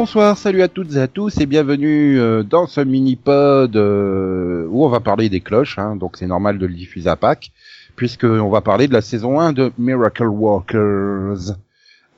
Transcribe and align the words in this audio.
Bonsoir, 0.00 0.38
salut 0.38 0.62
à 0.62 0.68
toutes 0.68 0.94
et 0.94 1.00
à 1.00 1.08
tous 1.08 1.38
et 1.38 1.46
bienvenue 1.46 2.20
euh, 2.20 2.44
dans 2.44 2.68
ce 2.68 2.80
mini-pod 2.80 3.74
euh, 3.74 4.64
où 4.70 4.84
on 4.84 4.88
va 4.88 5.00
parler 5.00 5.28
des 5.28 5.40
cloches, 5.40 5.76
hein, 5.76 5.96
donc 5.96 6.16
c'est 6.16 6.28
normal 6.28 6.56
de 6.58 6.66
le 6.66 6.72
diffuser 6.72 7.10
à 7.10 7.16
Pâques, 7.16 7.50
puisqu'on 7.96 8.48
va 8.48 8.60
parler 8.60 8.86
de 8.86 8.92
la 8.92 9.00
saison 9.00 9.40
1 9.40 9.52
de 9.52 9.72
Miracle 9.76 10.28
Workers 10.28 11.56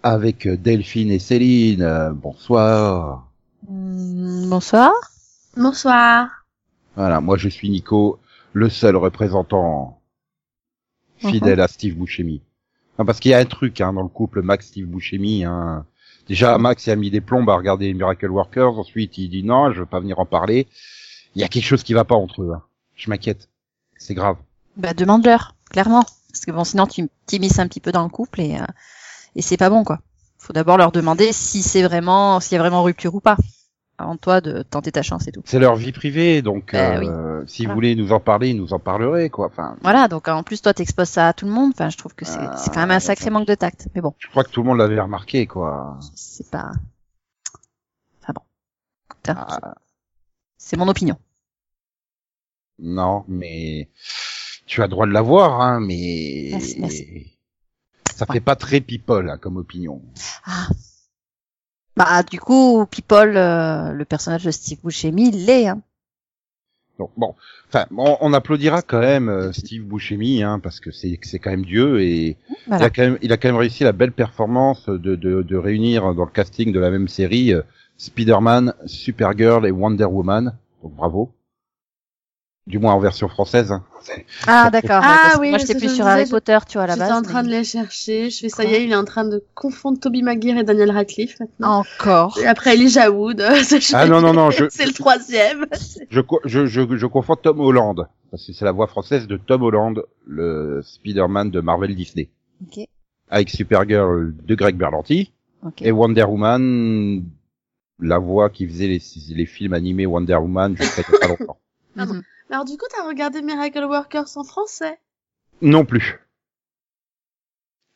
avec 0.02 0.46
euh, 0.46 0.58
Delphine 0.58 1.10
et 1.10 1.18
Céline. 1.18 1.80
Euh, 1.80 2.10
bonsoir. 2.12 3.26
Mm, 3.66 4.50
Bonsoir. 4.50 4.92
Bonsoir. 5.56 6.28
Voilà, 6.96 7.22
moi 7.22 7.38
je 7.38 7.48
suis 7.48 7.70
Nico, 7.70 8.18
le 8.52 8.68
seul 8.68 8.94
représentant 8.94 10.02
fidèle 11.16 11.62
à 11.62 11.66
Steve 11.66 11.96
Buscemi. 11.96 12.42
Non, 12.98 13.06
parce 13.06 13.20
qu'il 13.20 13.30
y 13.30 13.34
a 13.34 13.38
un 13.38 13.46
truc 13.46 13.80
hein, 13.80 13.94
dans 13.94 14.02
le 14.02 14.08
couple 14.08 14.42
Max-Steve 14.42 14.84
Buscemi. 14.84 15.44
Hein. 15.44 15.86
Déjà, 16.30 16.56
Max 16.58 16.86
a 16.86 16.94
mis 16.94 17.10
des 17.10 17.20
plombes 17.20 17.50
à 17.50 17.56
regarder 17.56 17.92
Miracle 17.92 18.30
Workers. 18.30 18.78
Ensuite, 18.78 19.18
il 19.18 19.30
dit 19.30 19.42
non, 19.42 19.72
je 19.72 19.80
veux 19.80 19.86
pas 19.86 19.98
venir 19.98 20.20
en 20.20 20.26
parler. 20.26 20.68
Il 21.34 21.40
y 21.40 21.44
a 21.44 21.48
quelque 21.48 21.64
chose 21.64 21.82
qui 21.82 21.92
va 21.92 22.04
pas 22.04 22.14
entre 22.14 22.42
eux. 22.42 22.52
hein. 22.54 22.62
Je 22.94 23.10
m'inquiète. 23.10 23.48
C'est 23.96 24.14
grave. 24.14 24.36
Bah 24.76 24.94
demande-leur, 24.94 25.56
clairement. 25.70 26.04
Parce 26.30 26.44
que 26.46 26.52
bon, 26.52 26.62
sinon 26.62 26.86
tu 26.86 27.08
t'immisces 27.26 27.58
un 27.58 27.66
petit 27.66 27.80
peu 27.80 27.90
dans 27.90 28.04
le 28.04 28.10
couple 28.10 28.42
et, 28.42 28.54
euh, 28.60 28.64
et 29.34 29.42
c'est 29.42 29.56
pas 29.56 29.70
bon 29.70 29.82
quoi. 29.82 29.98
Faut 30.38 30.52
d'abord 30.52 30.76
leur 30.78 30.92
demander 30.92 31.32
si 31.32 31.64
c'est 31.64 31.82
vraiment, 31.82 32.38
s'il 32.38 32.52
y 32.54 32.58
a 32.58 32.62
vraiment 32.62 32.84
rupture 32.84 33.12
ou 33.16 33.20
pas. 33.20 33.36
Avant 34.00 34.16
toi 34.16 34.40
de 34.40 34.62
tenter 34.62 34.92
ta 34.92 35.02
chance 35.02 35.28
et 35.28 35.32
tout. 35.32 35.42
C'est 35.44 35.58
leur 35.58 35.76
vie 35.76 35.92
privée, 35.92 36.40
donc 36.40 36.72
Euh, 36.74 36.78
euh, 37.02 37.44
si 37.46 37.62
Voilà. 37.62 37.68
vous 37.68 37.74
voulez 37.76 37.94
nous 37.94 38.12
en 38.12 38.20
parler, 38.20 38.54
nous 38.54 38.72
en 38.72 38.78
parlerez 38.78 39.28
quoi. 39.28 39.46
Enfin, 39.48 39.76
Voilà, 39.82 40.08
donc 40.08 40.26
en 40.28 40.42
plus 40.42 40.62
toi 40.62 40.72
t'exposes 40.72 41.08
ça 41.10 41.28
à 41.28 41.32
tout 41.34 41.44
le 41.44 41.52
monde. 41.52 41.72
Enfin, 41.74 41.90
je 41.90 41.98
trouve 41.98 42.14
que 42.14 42.24
c'est 42.24 42.38
Ah, 42.40 42.56
quand 42.72 42.80
même 42.80 42.90
un 42.92 43.00
sacré 43.00 43.28
manque 43.28 43.46
de 43.46 43.54
tact. 43.54 43.88
Mais 43.94 44.00
bon, 44.00 44.14
je 44.18 44.28
crois 44.28 44.42
que 44.44 44.50
tout 44.50 44.62
le 44.62 44.68
monde 44.68 44.78
l'avait 44.78 44.98
remarqué 45.00 45.46
quoi. 45.46 45.98
c'est 46.14 46.50
pas. 46.50 46.72
Enfin 48.22 48.32
bon. 48.34 48.42
Ah, 49.28 49.74
C'est 50.56 50.76
mon 50.78 50.88
opinion. 50.88 51.16
non, 52.78 53.24
mais 53.28 53.90
tu 54.66 54.82
as 54.82 54.88
droit 54.88 55.06
de 55.06 55.12
l'avoir, 55.12 55.60
hein, 55.60 55.80
mais 55.80 56.48
Merci, 56.52 56.80
merci. 56.80 57.38
ça 58.14 58.24
fait 58.24 58.40
pas 58.40 58.56
très 58.56 58.80
people 58.80 59.28
hein, 59.28 59.36
comme 59.36 59.58
opinion. 59.58 60.00
Ah. 60.46 60.68
Bah 62.00 62.22
du 62.22 62.40
coup, 62.40 62.86
People, 62.86 63.36
euh, 63.36 63.92
le 63.92 64.06
personnage 64.06 64.44
de 64.44 64.50
Steve 64.50 64.78
Buscemi, 64.82 65.28
il 65.28 65.44
l'est. 65.44 65.68
Hein. 65.68 65.82
Donc 66.98 67.10
bon, 67.18 67.34
enfin, 67.68 67.84
on, 67.94 68.16
on 68.22 68.32
applaudira 68.32 68.80
quand 68.80 69.00
même 69.00 69.28
euh, 69.28 69.52
Steve 69.52 69.84
Buscemi, 69.84 70.42
hein, 70.42 70.60
parce 70.60 70.80
que 70.80 70.90
c'est 70.92 71.18
c'est 71.20 71.38
quand 71.38 71.50
même 71.50 71.66
Dieu 71.66 72.00
et 72.00 72.38
il 72.68 72.72
a 72.72 72.88
quand 72.88 73.02
même 73.02 73.18
il 73.20 73.34
a 73.34 73.36
quand 73.36 73.48
même 73.48 73.56
réussi 73.58 73.84
la 73.84 73.92
belle 73.92 74.12
performance 74.12 74.86
de 74.88 75.14
de, 75.14 75.42
de 75.42 75.56
réunir 75.58 76.14
dans 76.14 76.24
le 76.24 76.30
casting 76.30 76.72
de 76.72 76.80
la 76.80 76.90
même 76.90 77.06
série 77.06 77.52
euh, 77.52 77.60
Spider-Man, 77.98 78.72
Supergirl 78.86 79.66
et 79.66 79.70
Wonder 79.70 80.06
Woman. 80.06 80.56
Donc 80.82 80.94
bravo. 80.94 81.34
Du 82.70 82.78
moins 82.78 82.94
en 82.94 83.00
version 83.00 83.28
française. 83.28 83.72
Hein. 83.72 83.82
Ah 84.46 84.70
d'accord. 84.70 85.00
Ah 85.02 85.36
oui, 85.40 85.50
moi 85.50 85.58
j'étais 85.58 85.74
plus 85.74 85.94
sur 85.94 86.06
Harry 86.06 86.24
Potter, 86.26 86.56
tu 86.68 86.74
vois 86.78 86.84
à 86.84 86.86
la 86.86 86.94
J'étais 86.94 87.06
base. 87.08 87.18
en 87.18 87.22
train 87.22 87.42
mais- 87.42 87.48
de 87.48 87.52
les 87.54 87.64
chercher. 87.64 88.30
Je 88.30 88.38
fais 88.38 88.48
ça 88.48 88.64
y 88.64 88.72
est, 88.74 88.84
il 88.84 88.92
est 88.92 88.96
en 88.96 89.04
train 89.04 89.24
de 89.24 89.42
confondre 89.54 89.98
Toby 89.98 90.22
Maguire 90.22 90.56
et 90.56 90.62
Daniel 90.62 90.90
Radcliffe 90.92 91.38
maintenant. 91.40 91.80
Encore. 91.80 92.38
Et 92.40 92.46
après 92.46 92.74
Elijah 92.74 93.10
Wood. 93.10 93.42
c'est 93.64 93.80
Ah 93.94 94.06
non 94.06 94.20
non 94.20 94.32
non, 94.32 94.50
je 94.50 94.66
C'est 94.70 94.86
le 94.86 94.92
troisième. 94.92 95.66
je 96.10 96.20
je 96.44 96.66
je, 96.66 96.96
je 96.96 97.06
confonds 97.06 97.36
Tom 97.36 97.60
Holland 97.60 98.06
parce 98.30 98.46
que 98.46 98.52
c'est 98.52 98.64
la 98.64 98.72
voix 98.72 98.86
française 98.86 99.26
de 99.26 99.36
Tom 99.36 99.62
Holland, 99.64 100.02
le 100.26 100.80
Spider-Man 100.84 101.50
de 101.50 101.60
Marvel 101.60 101.96
Disney, 101.96 102.30
Ok. 102.64 102.84
avec 103.28 103.50
Supergirl 103.50 104.32
de 104.44 104.54
Greg 104.54 104.76
Berlanti. 104.76 105.32
Et 105.82 105.90
Wonder 105.90 106.22
Woman, 106.24 107.24
la 107.98 108.18
voix 108.18 108.48
qui 108.48 108.66
faisait 108.66 108.86
les, 108.86 109.02
les 109.34 109.46
films 109.46 109.72
animés 109.74 110.06
Wonder 110.06 110.36
Woman 110.36 110.76
jusqu'à 110.76 111.02
pas 111.02 111.26
longtemps. 111.26 111.58
Mhm. 111.96 112.22
Alors 112.50 112.64
du 112.64 112.76
coup, 112.76 112.86
t'as 112.94 113.06
regardé 113.06 113.42
Miracle 113.42 113.84
Workers 113.84 114.36
en 114.36 114.44
français? 114.44 114.98
Non 115.62 115.84
plus. 115.84 116.18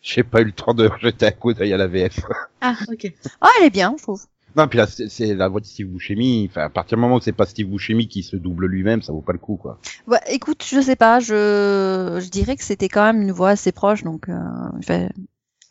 J'ai 0.00 0.22
pas 0.22 0.42
eu 0.42 0.44
le 0.44 0.52
temps 0.52 0.74
de 0.74 0.90
jeter 1.00 1.26
un 1.26 1.30
coup 1.32 1.54
d'œil 1.54 1.72
à 1.72 1.76
la 1.76 1.86
VF. 1.86 2.20
Ah, 2.60 2.76
ok. 2.88 3.12
Ah, 3.40 3.48
elle 3.58 3.66
est 3.66 3.70
bien, 3.70 3.94
je 3.98 4.02
trouve. 4.02 4.22
Non, 4.56 4.68
puis 4.68 4.78
là, 4.78 4.86
c'est 4.86 5.34
la 5.34 5.48
voix 5.48 5.60
de 5.60 5.66
Steve 5.66 5.88
Buscemi. 5.88 6.46
Enfin, 6.48 6.62
à 6.62 6.68
partir 6.68 6.96
du 6.96 7.02
moment 7.02 7.16
où 7.16 7.20
c'est 7.20 7.32
pas 7.32 7.46
Steve 7.46 7.68
Buscemi 7.68 8.06
qui 8.06 8.22
se 8.22 8.36
double 8.36 8.66
lui-même, 8.66 9.02
ça 9.02 9.12
vaut 9.12 9.22
pas 9.22 9.32
le 9.32 9.38
coup, 9.38 9.56
quoi. 9.56 9.78
Ouais, 10.06 10.20
écoute, 10.28 10.64
je 10.64 10.80
sais 10.80 10.94
pas, 10.94 11.18
je, 11.18 12.20
je 12.22 12.28
dirais 12.28 12.56
que 12.56 12.62
c'était 12.62 12.88
quand 12.88 13.04
même 13.04 13.22
une 13.22 13.32
voix 13.32 13.50
assez 13.50 13.72
proche, 13.72 14.04
donc 14.04 14.28
euh, 14.28 14.38
enfin, 14.78 15.08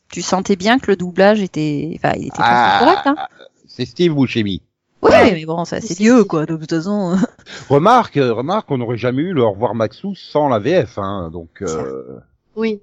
tu 0.09 0.21
sentais 0.21 0.55
bien 0.57 0.79
que 0.79 0.91
le 0.91 0.97
doublage 0.97 1.41
était, 1.41 1.94
enfin, 1.95 2.13
il 2.17 2.27
était 2.27 2.38
pas 2.38 2.79
correct, 2.79 3.01
hein. 3.05 3.15
c'est 3.65 3.85
Steve 3.85 4.13
Buscemi. 4.13 4.61
Oui, 5.03 5.09
Ouais. 5.11 5.31
mais 5.33 5.45
bon, 5.45 5.65
ça, 5.65 5.81
c'est 5.81 5.95
Dieu, 5.95 6.23
quoi, 6.23 6.45
de 6.45 6.55
toute 6.55 6.69
façon. 6.69 7.15
Remarque, 7.69 8.17
euh, 8.17 8.33
remarque, 8.33 8.71
on 8.71 8.77
n'aurait 8.77 8.97
jamais 8.97 9.21
eu 9.23 9.33
le 9.33 9.41
Au 9.43 9.51
revoir 9.51 9.75
Maxou 9.75 10.15
sans 10.15 10.47
la 10.47 10.59
VF, 10.59 10.97
hein. 10.97 11.29
Donc, 11.31 11.61
euh, 11.61 12.19
Oui. 12.55 12.81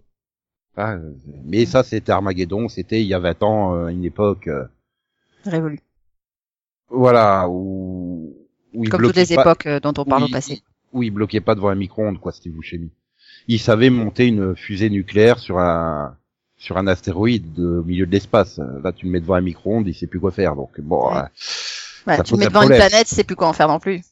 ah, 0.77 0.93
euh, 0.95 1.13
mais 1.45 1.65
ça, 1.67 1.83
c'était 1.83 2.13
Armageddon. 2.13 2.69
C'était 2.69 3.01
il 3.01 3.07
y 3.07 3.15
a 3.15 3.19
20 3.19 3.43
ans, 3.43 3.75
euh, 3.75 3.89
une 3.89 4.05
époque, 4.05 4.49
euh, 4.49 4.65
Révolu. 5.45 5.81
voilà, 6.91 7.49
où, 7.49 8.35
Comme 8.91 9.03
toutes 9.03 9.17
les 9.17 9.35
pas- 9.35 9.41
époques 9.43 9.69
dont 9.83 9.95
on 9.97 10.05
parle 10.05 10.25
au 10.25 10.29
passé. 10.29 10.63
où 10.93 11.03
il 11.03 11.11
bloquait 11.11 11.41
pas 11.41 11.55
devant 11.55 11.69
un 11.71 11.75
micro-ondes, 11.75 12.19
quoi, 12.21 12.33
Steve 12.33 12.53
Buscemi. 12.53 12.91
Il 13.49 13.59
savait 13.59 13.91
monter 13.91 14.27
une 14.27 14.55
fusée 14.55 14.91
nucléaire 14.91 15.39
sur 15.39 15.59
un 15.59 16.17
sur 16.59 16.77
un 16.77 16.87
astéroïde 16.87 17.55
de- 17.55 17.79
au 17.79 17.83
milieu 17.85 18.05
de 18.05 18.11
l'espace. 18.11 18.61
Là, 18.85 18.93
tu 18.93 19.07
le 19.07 19.13
mets 19.13 19.21
devant 19.21 19.33
un 19.37 19.41
micro-ondes, 19.41 19.89
il 19.89 19.95
sait 19.95 20.07
plus 20.07 20.21
quoi 20.21 20.31
faire. 20.31 20.55
Donc 20.57 20.79
bon. 20.79 21.09
Ouais. 21.11 21.21
euh, 21.21 21.23
Ouais, 22.07 22.17
ça 22.17 22.23
tu 22.23 22.35
mets 22.37 22.47
devant 22.47 22.63
une 22.63 22.69
planète, 22.69 23.09
sais 23.09 23.25
plus 23.25 23.37
quoi 23.37 23.49
en 23.49 23.53
faire 23.53 23.69
non 23.69 23.79
plus. 23.79 24.03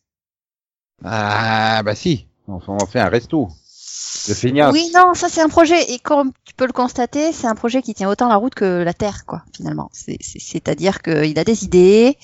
ah 1.05 1.83
bah 1.85 1.95
si. 1.95 2.27
Enfin, 2.47 2.77
on 2.81 2.87
fait 2.87 3.01
un 3.01 3.09
resto. 3.09 3.49
De. 3.49 4.73
Oui, 4.73 4.91
non, 4.95 5.15
ça 5.15 5.29
c'est 5.29 5.41
un 5.41 5.49
projet, 5.49 5.93
et 5.93 5.99
comme 5.99 6.33
tu 6.45 6.55
peux 6.55 6.67
le 6.67 6.73
constater, 6.73 7.33
c'est 7.33 7.47
un 7.47 7.55
projet 7.55 7.83
qui 7.83 7.95
tient 7.95 8.09
autant 8.11 8.29
la 8.29 8.37
route 8.37 8.55
que 8.55 8.83
la 8.83 8.93
Terre, 8.95 9.25
quoi, 9.27 9.43
finalement. 9.57 9.89
C'est- 9.93 10.19
c'est- 10.21 10.39
C'est-à-dire 10.41 11.01
qu'il 11.03 11.39
a 11.39 11.45
des 11.45 11.65
idées, 11.65 12.17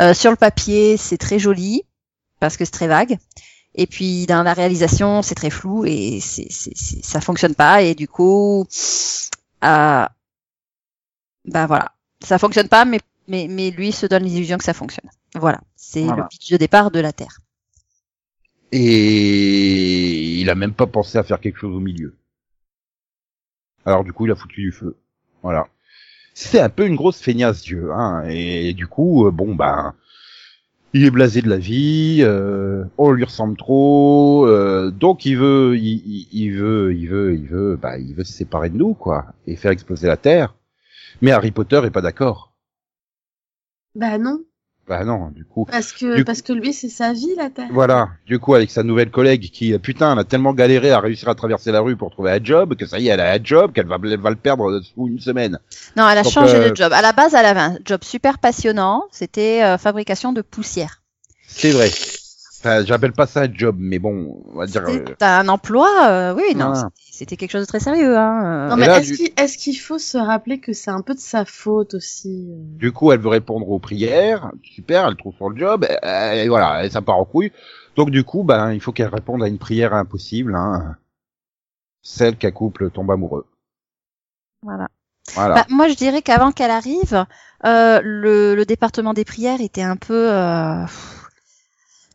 euh, 0.00 0.14
sur 0.14 0.30
le 0.30 0.36
papier 0.36 0.96
c'est 0.96 1.18
très 1.18 1.38
joli, 1.38 1.84
parce 2.40 2.56
que 2.56 2.64
c'est 2.64 2.70
très 2.72 2.88
vague, 2.88 3.18
et 3.74 3.86
puis 3.86 4.26
dans 4.26 4.42
la 4.42 4.52
réalisation 4.54 5.22
c'est 5.22 5.34
très 5.36 5.50
flou, 5.50 5.84
et 5.86 6.18
c'est 6.20 6.46
c'est- 6.50 6.76
c'est- 6.76 7.04
ça 7.04 7.20
fonctionne 7.20 7.54
pas, 7.54 7.82
et 7.82 7.94
du 7.94 8.08
coup, 8.08 8.66
euh, 9.64 10.06
ben 11.44 11.66
voilà, 11.66 11.92
ça 12.24 12.38
fonctionne 12.38 12.68
pas, 12.68 12.84
mais, 12.84 13.00
mais, 13.28 13.46
mais 13.48 13.70
lui 13.70 13.92
se 13.92 14.06
donne 14.06 14.24
l'illusion 14.24 14.58
que 14.58 14.64
ça 14.64 14.74
fonctionne. 14.74 15.10
Voilà, 15.34 15.60
c'est 15.76 16.04
Voilà. 16.04 16.22
le 16.22 16.28
pitch 16.28 16.50
de 16.50 16.56
départ 16.56 16.90
de 16.90 17.00
la 17.00 17.12
Terre. 17.12 17.40
Et 18.72 20.40
il 20.40 20.50
a 20.50 20.54
même 20.54 20.72
pas 20.74 20.86
pensé 20.86 21.18
à 21.18 21.22
faire 21.22 21.40
quelque 21.40 21.58
chose 21.58 21.74
au 21.76 21.80
milieu. 21.80 22.16
Alors 23.86 24.04
du 24.04 24.12
coup, 24.12 24.26
il 24.26 24.32
a 24.32 24.36
foutu 24.36 24.62
du 24.62 24.72
feu. 24.72 24.96
Voilà. 25.42 25.68
C'est 26.34 26.58
un 26.60 26.68
peu 26.68 26.86
une 26.86 26.96
grosse 26.96 27.20
feignasse 27.20 27.62
Dieu, 27.62 27.92
hein. 27.92 28.24
Et, 28.28 28.72
du 28.74 28.86
coup, 28.88 29.26
euh, 29.26 29.30
bon 29.30 29.54
ben, 29.54 29.94
il 30.92 31.04
est 31.04 31.10
blasé 31.10 31.42
de 31.42 31.48
la 31.48 31.58
vie, 31.58 32.18
euh, 32.22 32.84
on 32.98 33.12
lui 33.12 33.24
ressemble 33.24 33.56
trop, 33.56 34.46
euh, 34.48 34.90
donc 34.90 35.24
il 35.26 35.36
veut, 35.36 35.76
il, 35.76 36.02
il- 36.06 36.28
il 36.32 36.50
veut, 36.56 36.94
il 36.94 37.08
veut, 37.08 37.34
il 37.36 37.46
veut, 37.46 37.76
bah, 37.76 37.98
il 37.98 38.14
veut 38.14 38.24
se 38.24 38.32
séparer 38.32 38.70
de 38.70 38.76
nous, 38.76 38.94
quoi, 38.94 39.26
et 39.46 39.54
faire 39.56 39.70
exploser 39.70 40.08
la 40.08 40.16
Terre. 40.16 40.54
Mais 41.22 41.30
Harry 41.30 41.52
Potter 41.52 41.80
est 41.84 41.90
pas 41.90 42.00
d'accord. 42.00 42.52
Bah 43.94 44.18
non. 44.18 44.40
Bah 44.86 45.02
non, 45.04 45.30
du 45.30 45.46
coup. 45.46 45.64
Parce 45.64 45.92
que, 45.92 46.16
Du 46.16 46.24
parce 46.24 46.42
que 46.42 46.52
lui, 46.52 46.74
c'est 46.74 46.90
sa 46.90 47.14
vie, 47.14 47.34
la 47.38 47.48
Terre. 47.48 47.68
Voilà, 47.70 48.10
du 48.26 48.38
coup, 48.38 48.54
avec 48.54 48.70
sa 48.70 48.82
nouvelle 48.82 49.10
collègue 49.10 49.48
qui, 49.50 49.72
euh, 49.72 49.78
putain, 49.78 50.12
elle 50.12 50.18
a 50.18 50.24
tellement 50.24 50.52
galéré 50.52 50.90
à 50.90 51.00
réussir 51.00 51.28
à 51.30 51.34
traverser 51.34 51.72
la 51.72 51.80
rue 51.80 51.96
pour 51.96 52.10
trouver 52.10 52.32
un 52.32 52.44
job, 52.44 52.74
que 52.74 52.84
ça 52.84 52.98
y 52.98 53.08
est, 53.08 53.12
elle 53.12 53.20
a 53.20 53.32
un 53.32 53.42
job, 53.42 53.72
qu'elle 53.72 53.86
va, 53.86 53.96
elle 54.02 54.20
va 54.20 54.28
le 54.28 54.36
perdre 54.36 54.80
sous 54.82 55.08
une 55.08 55.20
semaine. 55.20 55.58
Non, 55.96 56.06
elle 56.06 56.18
a 56.18 56.22
Donc, 56.22 56.32
changé 56.32 56.56
euh, 56.56 56.70
de 56.70 56.76
job. 56.76 56.92
À 56.92 57.00
la 57.00 57.12
base, 57.12 57.32
elle 57.34 57.46
avait 57.46 57.60
un 57.60 57.78
job 57.82 58.04
super 58.04 58.38
passionnant. 58.38 59.04
C'était 59.10 59.62
euh, 59.64 59.78
fabrication 59.78 60.34
de 60.34 60.42
poussière. 60.42 61.02
C'est 61.46 61.70
vrai. 61.70 61.90
Enfin, 62.64 62.82
j'appelle 62.84 63.12
pas 63.12 63.26
ça 63.26 63.42
un 63.42 63.52
job, 63.52 63.76
mais 63.78 63.98
bon, 63.98 64.42
on 64.54 64.58
va 64.58 64.64
dire... 64.66 64.82
euh, 64.88 65.04
C'était 65.06 65.24
un 65.26 65.48
emploi, 65.48 65.86
euh, 66.08 66.34
oui, 66.34 66.54
non, 66.56 66.72
Voilà. 66.72 66.88
c'était- 67.10 67.36
quelque 67.36 67.50
chose 67.50 67.62
de 67.62 67.66
très 67.66 67.80
sérieux. 67.80 68.16
Hein. 68.16 68.68
Non, 68.70 68.76
Et 68.76 68.80
mais 68.80 68.86
est-ce 68.86 69.10
du- 69.10 69.16
qu'il 69.18 69.30
est-ce 69.36 69.58
qu'il 69.58 69.78
faut 69.78 69.98
se 69.98 70.16
rappeler 70.16 70.60
que 70.60 70.72
c'est 70.72 70.90
un 70.90 71.02
peu 71.02 71.12
de 71.14 71.18
sa 71.20 71.44
faute 71.44 71.92
aussi 71.92 72.48
euh 72.50 72.56
Du 72.78 72.90
coup, 72.92 73.12
elle 73.12 73.20
veut 73.20 73.28
répondre 73.28 73.68
aux 73.68 73.78
prières, 73.78 74.50
super, 74.62 75.06
elle 75.06 75.16
trouve 75.16 75.34
son 75.38 75.54
job, 75.54 75.84
et, 76.02 76.44
et 76.44 76.48
voilà, 76.48 76.84
et 76.86 76.90
ça 76.90 77.02
part 77.02 77.18
en 77.18 77.26
couille. 77.26 77.52
Donc 77.96 78.10
du 78.10 78.24
coup, 78.24 78.44
ben, 78.44 78.72
il 78.72 78.80
faut 78.80 78.92
qu'elle 78.92 79.08
réponde 79.14 79.42
à 79.42 79.48
une 79.48 79.58
prière 79.58 79.92
impossible, 79.92 80.54
hein. 80.56 80.96
Celle 82.02 82.36
qu'un 82.36 82.50
couple 82.50 82.90
tombe 82.90 83.10
amoureux. 83.10 83.46
Voilà. 84.62 84.88
Voilà. 85.34 85.54
Bah, 85.54 85.66
moi, 85.70 85.88
je 85.88 85.94
dirais 85.94 86.20
qu'avant 86.22 86.52
qu'elle 86.52 86.70
arrive, 86.70 87.24
euh, 87.64 88.00
le, 88.02 88.54
le 88.54 88.64
département 88.66 89.14
des 89.14 89.24
prières 89.24 89.60
était 89.60 89.82
un 89.82 89.96
peu. 89.96 90.30
euh, 90.32 90.84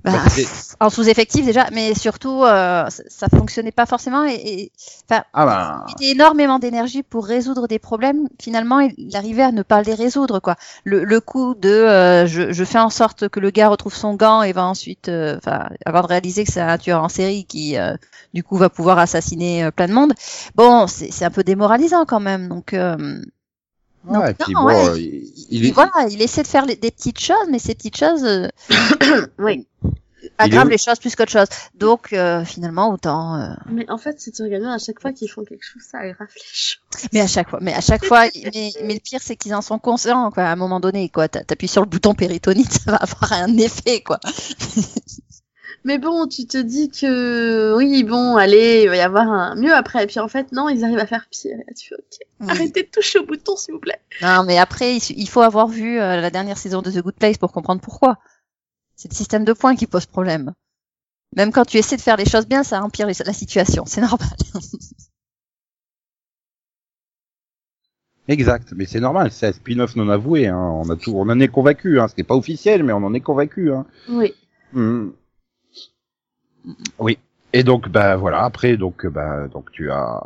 Bah, 0.03 0.11
Bah, 0.13 0.31
en 0.79 0.89
sous-effectif 0.89 1.45
déjà, 1.45 1.67
mais 1.71 1.93
surtout, 1.93 2.43
euh, 2.43 2.85
ça, 2.89 3.27
fonctionnait 3.29 3.71
pas 3.73 3.85
forcément. 3.85 4.25
Et, 4.25 4.33
et- 4.35 4.71
enfin, 5.09 5.23
Ah 5.33 5.45
bah, 5.45 5.83
il 5.85 5.91
mettait 5.91 6.11
énormément 6.13 6.59
d'énergie 6.59 7.03
pour 7.03 7.25
résoudre 7.25 7.67
des 7.67 7.79
problèmes. 7.79 8.27
Finalement, 8.41 8.79
il 8.79 9.15
arrivait 9.15 9.43
à 9.43 9.51
ne 9.51 9.61
pas 9.63 9.81
les 9.83 9.95
résoudre, 9.95 10.39
quoi. 10.39 10.55
Le, 10.85 11.03
le 11.03 11.19
coup 11.21 11.55
de, 11.55 11.69
euh, 11.69 12.27
je, 12.27 12.51
je 12.53 12.63
fais 12.63 12.79
en 12.79 12.89
sorte 12.89 13.29
que 13.29 13.39
le 13.41 13.49
gars 13.51 13.69
retrouve 13.69 13.93
son 13.95 14.15
gant 14.15 14.41
et 14.43 14.53
va 14.53 14.65
ensuite, 14.65 15.09
euh, 15.09 15.39
avant 15.85 16.01
de 16.01 16.07
réaliser 16.07 16.45
que 16.45 16.51
c'est 16.51 16.61
un 16.61 16.77
tueur 16.77 17.03
en 17.03 17.09
série 17.09 17.45
qui, 17.45 17.77
euh, 17.77 17.95
du 18.33 18.43
coup, 18.43 18.57
va 18.57 18.69
pouvoir 18.69 18.99
assassiner 18.99 19.65
euh, 19.65 19.71
plein 19.71 19.87
de 19.87 19.93
monde. 19.93 20.13
Bon, 20.55 20.87
c'est 20.87 21.11
c'est 21.11 21.25
un 21.25 21.31
peu 21.31 21.43
démoralisant 21.43 22.05
quand 22.05 22.19
même. 22.21 22.47
Donc, 22.49 22.73
Donc, 24.05 24.23
ouais, 24.23 24.31
et 24.31 24.33
puis 24.33 24.53
non, 24.53 24.61
bon, 24.61 24.67
ouais, 24.67 24.87
euh, 24.89 24.97
il, 24.99 25.05
il 25.05 25.45
il- 25.49 25.65
est, 25.67 25.71
voilà, 25.71 25.91
il 26.09 26.21
essaie 26.21 26.41
de 26.43 26.47
faire 26.47 26.65
les- 26.65 26.75
des 26.75 26.91
petites 26.91 27.19
choses, 27.19 27.47
mais 27.49 27.59
ces 27.59 27.75
petites 27.75 27.97
choses 27.97 28.23
euh, 28.23 28.47
Oui. 29.39 29.67
aggravent 30.37 30.69
les 30.69 30.77
choses 30.77 30.99
plus 30.99 31.15
qu'autre 31.15 31.31
chose. 31.31 31.47
Donc, 31.75 32.13
euh, 32.13 32.43
finalement, 32.45 32.91
autant. 32.91 33.35
euh, 33.35 33.53
Mais 33.69 33.89
en 33.89 33.97
fait, 33.97 34.19
si 34.19 34.31
tu 34.31 34.41
regardes 34.43 34.63
bien, 34.63 34.73
à 34.73 34.77
chaque 34.77 35.01
fois 35.01 35.11
qu'ils 35.13 35.29
font 35.29 35.43
quelque 35.43 35.63
chose, 35.65 35.81
ça 35.81 35.99
aggrave 35.99 36.27
les 36.35 36.41
choses. 36.53 36.79
Mais 37.13 37.21
à 37.21 37.27
chaque 37.27 37.49
fois, 37.49 37.59
mais 37.61 37.73
à 37.73 37.81
chaque 37.81 38.03
fois, 38.05 38.25
mais, 38.53 38.71
mais 38.83 38.93
le 38.95 38.99
pire 38.99 39.19
c'est 39.21 39.35
qu'ils 39.35 39.53
en 39.55 39.61
sont 39.61 39.79
conscients 39.79 40.29
quoi. 40.31 40.43
À 40.43 40.51
un 40.51 40.55
moment 40.55 40.79
donné, 40.79 41.09
quoi, 41.09 41.27
T'a- 41.27 41.43
t'appuies 41.43 41.67
sur 41.67 41.81
le 41.81 41.87
bouton 41.87 42.13
péritonite, 42.15 42.71
ça 42.85 42.91
va 42.91 42.97
avoir 42.97 43.31
un 43.33 43.57
effet 43.57 44.01
quoi. 44.01 44.19
Mais 45.85 45.97
bon, 45.97 46.27
tu 46.27 46.45
te 46.45 46.57
dis 46.57 46.89
que 46.89 47.75
oui, 47.77 48.03
bon, 48.03 48.35
allez, 48.35 48.83
il 48.83 48.89
va 48.89 48.97
y 48.97 49.01
avoir 49.01 49.29
un 49.29 49.55
mieux 49.55 49.73
après. 49.73 50.03
Et 50.03 50.07
puis 50.07 50.19
en 50.19 50.27
fait, 50.27 50.51
non, 50.51 50.69
ils 50.69 50.83
arrivent 50.83 50.99
à 50.99 51.05
faire 51.05 51.27
pire. 51.29 51.55
Et 51.55 51.57
là, 51.57 51.73
tu 51.75 51.89
fais, 51.89 51.95
ok, 51.95 52.27
Oui. 52.41 52.47
arrêtez 52.49 52.83
de 52.83 52.89
toucher 52.89 53.19
au 53.19 53.25
bouton, 53.25 53.55
s'il 53.55 53.73
vous 53.73 53.79
plaît. 53.79 53.99
Non, 54.21 54.43
mais 54.43 54.57
après, 54.57 54.97
il, 54.97 55.29
faut 55.29 55.41
avoir 55.41 55.67
vu 55.67 55.99
euh, 55.99 56.19
la 56.19 56.29
dernière 56.29 56.57
saison 56.57 56.81
de 56.81 56.91
The 56.91 57.01
Good 57.01 57.15
Place 57.15 57.37
pour 57.37 57.51
comprendre 57.51 57.81
pourquoi. 57.81 58.17
C'est 58.95 59.09
le 59.09 59.15
système 59.15 59.45
de 59.45 59.53
points 59.53 59.75
qui 59.75 59.87
pose 59.87 60.05
problème. 60.05 60.53
Même 61.35 61.51
quand 61.51 61.65
tu 61.65 61.77
essaies 61.77 61.95
de 61.95 62.01
faire 62.01 62.17
les 62.17 62.25
choses 62.25 62.47
bien, 62.47 62.63
ça 62.63 62.81
empire 62.81 63.07
la 63.07 63.33
situation. 63.33 63.85
C'est 63.85 64.01
normal. 64.01 64.27
exact, 68.27 68.73
mais 68.75 68.85
c'est 68.85 68.99
normal, 68.99 69.31
c'est 69.31 69.47
un 69.47 69.53
spin-off 69.53 69.95
non 69.95 70.09
avoué, 70.09 70.47
hein. 70.47 70.57
on 70.57 70.89
a 70.89 70.95
tout, 70.95 71.13
on 71.15 71.29
en 71.29 71.39
est 71.39 71.47
convaincu, 71.47 71.99
hein. 71.99 72.07
c'était 72.07 72.23
pas 72.23 72.35
officiel, 72.35 72.83
mais 72.83 72.93
on 72.93 72.97
en 72.97 73.13
est 73.13 73.21
convaincu, 73.21 73.71
hein. 73.71 73.85
Oui. 74.09 74.33
Mhm. 74.73 75.13
Oui. 76.99 77.17
Et 77.53 77.63
donc 77.63 77.89
bah 77.89 78.15
voilà, 78.15 78.43
après 78.43 78.77
donc 78.77 79.05
bah 79.07 79.47
donc 79.47 79.71
tu 79.71 79.89
as 79.91 80.21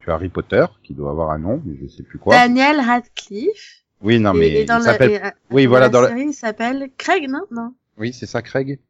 tu 0.00 0.10
as 0.10 0.14
Harry 0.14 0.28
Potter 0.28 0.66
qui 0.82 0.92
doit 0.94 1.10
avoir 1.10 1.30
un 1.30 1.38
nom, 1.38 1.62
mais 1.64 1.76
je 1.80 1.86
sais 1.88 2.02
plus 2.02 2.18
quoi. 2.18 2.34
Daniel 2.34 2.80
Radcliffe. 2.80 3.84
Oui, 4.00 4.18
non 4.18 4.34
mais 4.34 4.50
et 4.50 4.64
dans 4.64 4.78
il 4.78 4.82
s'appelle 4.82 5.20
euh, 5.24 5.30
Oui, 5.50 5.66
voilà 5.66 5.88
dans 5.88 6.00
la 6.00 6.08
série, 6.08 6.26
il 6.26 6.34
s'appelle 6.34 6.90
Craig, 6.98 7.28
non? 7.28 7.42
Non. 7.50 7.74
Oui, 7.96 8.12
c'est 8.12 8.26
ça 8.26 8.42
Craig. 8.42 8.80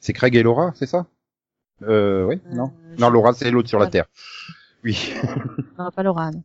C'est 0.00 0.12
Craig 0.12 0.34
et 0.36 0.42
Laura, 0.42 0.72
c'est 0.74 0.86
ça? 0.86 1.06
Euh 1.82 2.24
oui, 2.26 2.40
Euh, 2.46 2.54
non. 2.54 2.72
Non, 2.98 3.10
Laura 3.10 3.32
c'est 3.32 3.50
l'autre 3.50 3.68
sur 3.68 3.78
la 3.80 3.88
terre. 3.88 4.06
Oui. 4.84 5.12
Non, 5.78 5.90
pas 5.90 6.02
Laura. 6.02 6.30
non. 6.30 6.42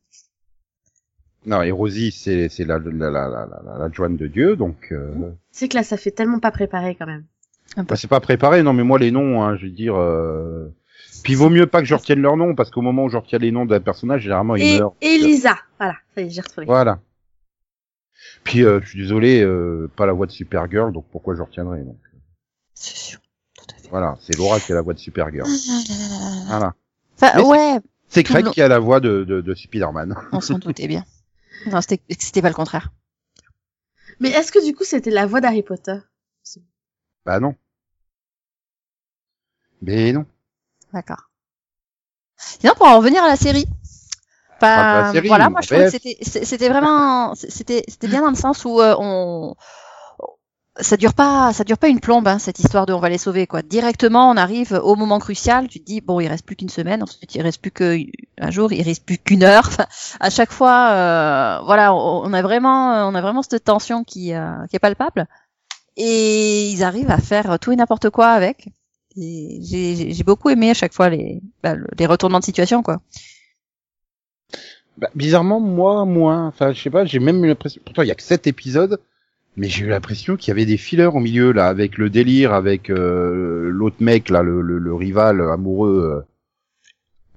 non, 1.46 1.62
et 1.62 1.72
Rosie 1.72 2.12
c'est 2.12 2.50
c'est 2.50 2.66
la 2.66 2.80
la 2.80 3.10
la 3.12 3.28
la 3.30 3.46
la, 3.64 3.78
la 3.78 3.92
jointe 3.92 4.18
de 4.18 4.28
Dieu, 4.28 4.56
donc 4.56 4.88
euh, 4.92 5.32
C'est 5.52 5.68
que 5.70 5.76
là, 5.76 5.84
ça 5.84 5.96
fait 5.98 6.12
tellement 6.12 6.40
pas 6.40 6.52
préparé 6.52 6.96
quand 6.96 7.06
même. 7.06 7.26
Bah, 7.84 7.96
c'est 7.96 8.08
pas 8.08 8.20
préparé. 8.20 8.64
Non, 8.64 8.74
mais 8.74 8.84
moi 8.84 9.00
les 9.00 9.12
noms, 9.12 9.44
hein, 9.44 9.56
je 9.58 9.66
veux 9.66 9.72
dire. 9.72 9.96
Euh... 9.96 10.74
Puis 11.24 11.34
il 11.34 11.36
vaut 11.36 11.50
mieux 11.50 11.68
pas 11.68 11.82
que 11.82 11.88
je 11.88 11.96
retienne 11.96 12.22
leurs 12.22 12.38
noms 12.38 12.56
parce 12.56 12.72
qu'au 12.72 12.82
moment 12.82 13.06
où 13.06 13.10
je 13.10 13.18
retiens 13.18 13.40
les 13.40 13.52
noms 13.52 13.66
d'un 13.66 13.80
personnage, 13.80 14.22
généralement 14.22 14.56
il 14.56 14.64
Et 14.64 14.80
meurt. 14.80 14.96
Elisa. 15.02 15.58
Voilà, 15.78 15.96
ça 16.16 16.22
y 16.22 16.26
est, 16.26 16.30
j'ai 16.30 16.42
retrouvé. 16.42 16.66
Voilà. 16.66 17.00
Puis 18.44 18.64
euh, 18.64 18.80
je 18.82 18.90
suis 18.90 19.00
désolé, 19.00 19.42
euh, 19.42 19.90
pas 19.96 20.06
la 20.06 20.14
voix 20.14 20.26
de 20.26 20.32
Supergirl, 20.32 20.94
donc 20.94 21.06
pourquoi 21.12 21.36
je 21.36 21.42
retiendrai 21.42 21.82
donc 21.82 21.98
C'est 22.74 22.96
sûr. 22.96 23.20
Tout 23.58 23.66
à 23.76 23.82
fait. 23.82 23.90
Voilà, 23.90 24.16
c'est 24.22 24.38
Laura 24.38 24.60
qui 24.60 24.72
a 24.72 24.76
la 24.76 24.82
voix 24.82 24.94
de 24.94 25.00
Supergirl. 25.00 25.48
Voilà. 26.48 26.74
Enfin, 27.16 27.32
Mais 27.36 27.44
ouais, 27.44 27.80
C'est 28.08 28.24
Craig 28.24 28.50
qui 28.52 28.62
a 28.62 28.68
la 28.68 28.80
voix 28.80 29.00
de, 29.00 29.24
de, 29.24 29.42
de 29.42 29.56
Spider-Man. 29.56 30.16
on 30.32 30.40
s'en 30.40 30.60
doutait 30.60 30.88
bien. 30.88 31.04
Non, 31.66 31.82
c'était 31.82 32.02
c'était 32.18 32.42
pas 32.42 32.50
le 32.50 32.56
contraire. 32.56 32.92
Mais 34.20 34.30
est-ce 34.30 34.52
que 34.52 34.64
du 34.64 34.74
coup, 34.74 34.84
c'était 34.84 35.12
la 35.12 35.26
voix 35.26 35.42
d'Harry 35.42 35.64
Potter? 35.64 35.98
Bah 37.26 37.40
non. 37.40 37.56
Mais 39.82 40.12
non. 40.12 40.26
D'accord. 40.94 41.30
Sinon, 42.38 42.74
pour 42.76 42.88
en 42.88 42.98
revenir 42.98 43.24
à 43.24 43.28
la 43.28 43.36
série. 43.36 43.66
Enfin, 44.58 45.04
la 45.04 45.12
série, 45.12 45.28
voilà, 45.28 45.50
moi 45.50 45.62
je 45.62 45.68
trouvais 45.68 45.92
que 45.92 46.46
c'était 46.46 46.70
vraiment 46.70 47.36
c'était 47.36 47.84
c'était 47.88 48.08
bien 48.08 48.22
dans 48.22 48.32
le 48.32 48.36
sens 48.36 48.66
où 48.66 48.82
euh, 48.82 48.96
on 48.98 49.56
ça 50.80 50.98
dure 50.98 51.14
pas 51.14 51.54
ça 51.54 51.64
dure 51.64 51.78
pas 51.78 51.88
une 51.88 52.00
plombe 52.00 52.28
hein, 52.28 52.40
cette 52.40 52.60
histoire 52.60 52.86
de 52.86 52.94
on 52.94 53.00
va 53.00 53.10
les 53.10 53.20
sauver 53.20 53.46
quoi. 53.46 53.62
Directement, 53.62 54.30
on 54.32 54.38
arrive 54.38 54.80
au 54.84 54.96
moment 54.96 55.20
crucial, 55.20 55.68
tu 55.68 55.80
te 55.80 55.86
dis 55.86 56.02
bon, 56.02 56.20
il 56.20 56.28
reste 56.28 56.46
plus 56.46 56.56
qu'une 56.56 56.70
semaine, 56.70 57.04
ensuite 57.04 57.36
il 57.36 57.42
reste 57.42 57.62
plus 57.62 57.72
qu'un 57.72 58.50
jour, 58.50 58.72
il 58.74 58.82
reste 58.82 59.06
plus 59.06 59.20
qu'une 59.20 59.44
heure. 59.44 59.66
Enfin, 59.68 59.86
à 60.20 60.30
chaque 60.32 60.52
fois 60.52 60.90
euh, 60.92 61.60
voilà, 61.66 61.94
on, 61.94 62.24
on 62.26 62.34
a 62.34 62.42
vraiment 62.42 63.08
on 63.08 63.14
a 63.14 63.22
vraiment 63.22 63.44
cette 63.44 63.64
tension 63.64 64.04
qui 64.04 64.34
euh, 64.34 64.66
qui 64.70 64.76
est 64.76 64.80
palpable 64.80 65.28
et 65.98 66.70
ils 66.70 66.84
arrivent 66.84 67.12
à 67.12 67.20
faire 67.20 67.60
tout 67.60 67.72
et 67.72 67.76
n'importe 67.76 68.10
quoi 68.10 68.30
avec. 68.30 68.70
J'ai 69.18 69.60
j'ai- 69.96 70.14
j'ai 70.14 70.24
beaucoup 70.24 70.50
aimé 70.50 70.69
à 70.69 70.74
chaque 70.74 70.94
fois 70.94 71.10
les 71.10 71.42
bah, 71.64 71.75
le- 71.75 71.88
les 71.98 72.06
retournements 72.06 72.40
de 72.40 72.46
situation 72.46 72.84
quoi. 72.84 73.02
Bah, 74.98 75.10
bizarrement, 75.16 75.60
moi, 75.60 76.06
moins. 76.06 76.48
Enfin, 76.48 76.72
je 76.74 76.81
sais 76.81 76.90
pas, 76.90 77.06
j'ai 77.06 77.19
même 77.19 77.44
eu 77.44 77.48
l'impression. 77.48 77.81
Pourtant, 77.86 78.02
il 78.02 78.08
y 78.08 78.12
a 78.12 78.16
que 78.16 78.24
sept 78.24 78.48
épisodes, 78.48 79.00
mais 79.56 79.68
j'ai 79.69 79.86
eu 79.86 79.90
l'impression 79.90 80.38
qu'il 80.38 80.50
y 80.50 80.52
avait 80.52 80.66
des 80.66 80.78
fillers 80.78 81.06
au 81.06 81.19
milieu 81.19 81.52
là, 81.52 81.68
avec 81.68 81.98
le 81.98 82.10
délire, 82.10 82.54
avec 82.54 82.90
euh, 82.90 83.69
l'autre 83.69 83.98
mec 84.00 84.30
là, 84.30 84.42
le, 84.42 84.62
le, 84.62 84.80
le 84.80 84.94
rival 84.96 85.42
amoureux 85.42 86.25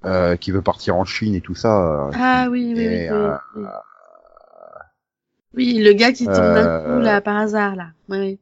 euh, 0.04 0.08
euh, 0.08 0.36
qui 0.36 0.50
veut 0.52 0.62
partir 0.62 0.96
en 0.96 1.04
Chine 1.04 1.34
et 1.34 1.40
tout 1.42 1.54
ça. 1.54 2.10
Ah 2.14 2.48
oui, 2.50 2.72
oui, 2.74 2.74
oui. 2.76 2.84
Et, 2.84 3.10
oui, 3.10 3.16
euh, 3.16 3.32
oui. 3.56 3.64
Oui, 5.52 5.78
le 5.82 5.92
gars 5.92 6.12
qui 6.12 6.24
tombe 6.26 6.54
d'un 6.54 6.64
Euh, 6.66 6.96
coup 6.96 7.00
là 7.02 7.20
par 7.20 7.36
hasard 7.36 7.74
là. 7.76 7.88
Oui, 8.08 8.18
oui. 8.18 8.38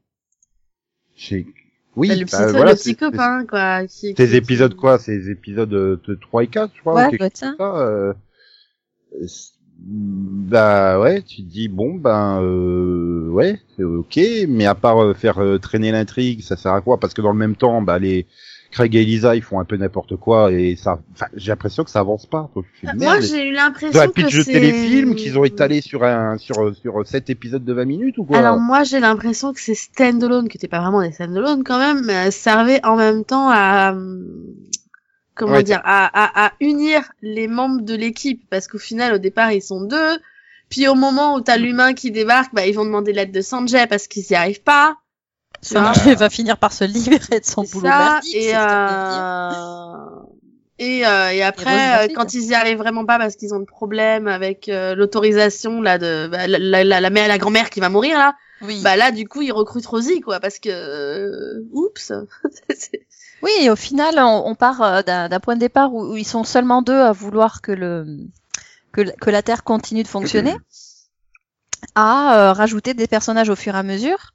j'ai- 1.17 1.47
Oui, 1.99 2.07
Bah, 2.07 2.15
le, 2.15 2.21
bah, 2.21 2.25
psycho, 2.27 2.51
voilà, 2.51 2.71
le 2.71 2.77
c'est- 2.77 2.83
psychopathe 2.93 3.47
quoi. 3.47 3.81
Qui, 3.83 3.89
c'est- 3.89 4.13
Ces 4.17 4.29
qui- 4.29 4.35
épisodes 4.37 4.75
quoi 4.75 4.97
Ces 4.99 5.29
épisodes 5.29 5.73
euh, 5.73 6.01
de 6.07 6.15
3 6.15 6.43
et 6.43 6.47
4, 6.47 6.71
je 6.75 6.79
crois. 6.81 6.95
Ouais, 6.95 7.07
ou 7.07 7.09
quelque 7.11 7.19
doit 7.19 7.27
être 7.27 7.37
ça. 7.37 7.53
euh, 7.61 8.13
euh, 9.21 9.25
bah 9.81 10.99
ouais, 10.99 11.21
tu 11.21 11.37
te 11.37 11.49
dis 11.49 11.67
bon 11.69 11.95
ben 11.95 12.41
euh, 12.41 13.27
ouais, 13.29 13.59
c'est 13.77 13.83
ok, 13.83 14.19
mais 14.49 14.65
à 14.65 14.75
part 14.75 15.01
euh, 15.03 15.13
faire 15.13 15.39
euh, 15.39 15.57
traîner 15.57 15.91
l'intrigue, 15.91 16.41
ça 16.41 16.57
sert 16.57 16.73
à 16.73 16.81
quoi? 16.81 16.99
Parce 16.99 17.13
que 17.13 17.21
dans 17.21 17.31
le 17.31 17.37
même 17.37 17.55
temps, 17.55 17.81
bah 17.81 17.97
les 17.99 18.27
Craig 18.71 18.95
et 18.95 19.01
Elisa, 19.01 19.35
ils 19.35 19.41
font 19.41 19.59
un 19.59 19.65
peu 19.65 19.77
n'importe 19.77 20.15
quoi 20.15 20.51
et 20.51 20.75
ça, 20.75 20.99
enfin, 21.13 21.25
j'ai 21.35 21.49
l'impression 21.51 21.83
que 21.83 21.89
ça 21.89 21.99
avance 21.99 22.25
pas. 22.27 22.49
Je 22.55 22.61
fais, 22.87 22.95
Moi, 22.95 23.19
j'ai 23.19 23.47
eu 23.47 23.51
l'impression 23.51 23.99
que 24.07 24.11
pitch 24.11 24.37
de 24.37 24.43
téléfilm 24.43 25.15
qu'ils 25.15 25.39
ont 25.39 25.43
étalé 25.43 25.81
sur 25.81 26.03
un 26.03 26.37
sur 26.37 26.75
sur 26.75 27.07
sept 27.07 27.29
épisodes 27.29 27.63
de 27.65 27.73
20 27.73 27.85
minutes 27.85 28.17
ou 28.19 28.25
quoi 28.25 28.37
Alors 28.37 28.59
moi 28.59 28.83
j'ai 28.83 28.99
l'impression 28.99 29.53
que 29.53 29.59
c'est 29.59 29.73
standalone, 29.75 30.47
que 30.49 30.57
t'es 30.57 30.67
pas 30.67 30.81
vraiment 30.81 31.01
des 31.01 31.11
standalone 31.11 31.63
quand 31.63 31.79
même, 31.79 32.05
mais 32.05 32.13
elles 32.13 32.31
servaient 32.31 32.85
en 32.85 32.95
même 32.95 33.25
temps 33.25 33.49
à 33.49 33.93
euh, 33.95 34.21
comment 35.35 35.53
Ouais, 35.53 35.63
dire 35.63 35.81
à, 35.83 36.05
à, 36.05 36.47
à 36.47 36.51
unir 36.59 37.01
les 37.21 37.47
membres 37.47 37.81
de 37.81 37.95
l'équipe 37.95 38.43
parce 38.49 38.67
qu'au 38.67 38.77
final 38.77 39.13
au 39.13 39.17
départ 39.17 39.51
ils 39.51 39.63
sont 39.63 39.81
deux, 39.83 40.19
puis 40.69 40.87
au 40.87 40.95
moment 40.95 41.35
où 41.35 41.41
t'as 41.41 41.57
l'humain 41.57 41.93
qui 41.93 42.11
débarque, 42.11 42.53
bah 42.53 42.67
ils 42.67 42.75
vont 42.75 42.85
demander 42.85 43.13
l'aide 43.13 43.31
de 43.31 43.41
Sanjay 43.41 43.87
parce 43.87 44.07
qu'ils 44.07 44.29
y 44.29 44.35
arrivent 44.35 44.61
pas. 44.63 44.97
Vois 45.71 45.93
Sanjay 45.93 46.15
va 46.15 46.29
finir 46.29 46.57
par 46.57 46.71
se 46.71 46.83
libérer 46.85 47.39
de 47.39 47.45
son 47.45 47.63
boulot 47.63 47.87
ça, 47.87 47.97
merdique, 47.97 48.35
et 48.35 48.41
ce 48.41 48.45
veut 48.45 48.51
dire. 48.51 48.61
euh... 48.61 50.21
et, 50.79 51.05
euh, 51.05 51.31
et 51.31 51.37
Et 51.37 51.43
après 51.43 52.05
euh, 52.05 52.07
quand 52.15 52.33
ils 52.33 52.45
y 52.45 52.53
arrivent 52.55 52.77
vraiment 52.77 53.05
pas 53.05 53.17
parce 53.17 53.35
qu'ils 53.35 53.53
ont 53.53 53.59
le 53.59 53.65
problème 53.65 54.27
avec 54.27 54.69
euh, 54.69 54.95
l'autorisation 54.95 55.81
là 55.81 55.97
de 55.97 56.27
bah, 56.31 56.47
la, 56.47 56.57
la, 56.59 56.83
la, 56.85 57.01
la 57.01 57.09
mère 57.09 57.27
la 57.27 57.37
grand-mère 57.37 57.69
qui 57.69 57.81
va 57.81 57.89
mourir 57.89 58.17
là 58.17 58.35
Oui. 58.61 58.81
bah 58.83 58.95
là 58.95 59.11
du 59.11 59.27
coup 59.27 59.41
ils 59.41 59.51
recrutent 59.51 59.85
Rosie 59.85 60.21
quoi 60.21 60.39
parce 60.39 60.59
que 60.59 60.69
euh, 60.69 61.65
oups 61.73 62.13
Oui, 63.41 63.51
et 63.61 63.69
au 63.69 63.77
final, 63.77 64.15
on, 64.19 64.43
on 64.47 64.53
part 64.55 65.01
d'un 65.05 65.39
point 65.39 65.55
de 65.55 65.61
départ 65.61 65.93
où, 65.93 66.11
où 66.11 66.17
ils 66.17 66.27
sont 66.27 66.43
seulement 66.43 66.81
deux 66.81 66.99
à 66.99 67.13
vouloir 67.13 67.61
que 67.61 67.71
le 67.71 68.05
que, 68.91 69.01
que 69.17 69.29
la 69.29 69.41
Terre 69.41 69.63
continue 69.63 70.03
de 70.03 70.09
fonctionner, 70.09 70.57
à 71.95 72.37
euh, 72.49 72.53
rajouter 72.53 72.93
des 72.93 73.07
personnages 73.07 73.49
au 73.49 73.55
fur 73.55 73.75
et 73.75 73.77
à 73.77 73.83
mesure. 73.83 74.33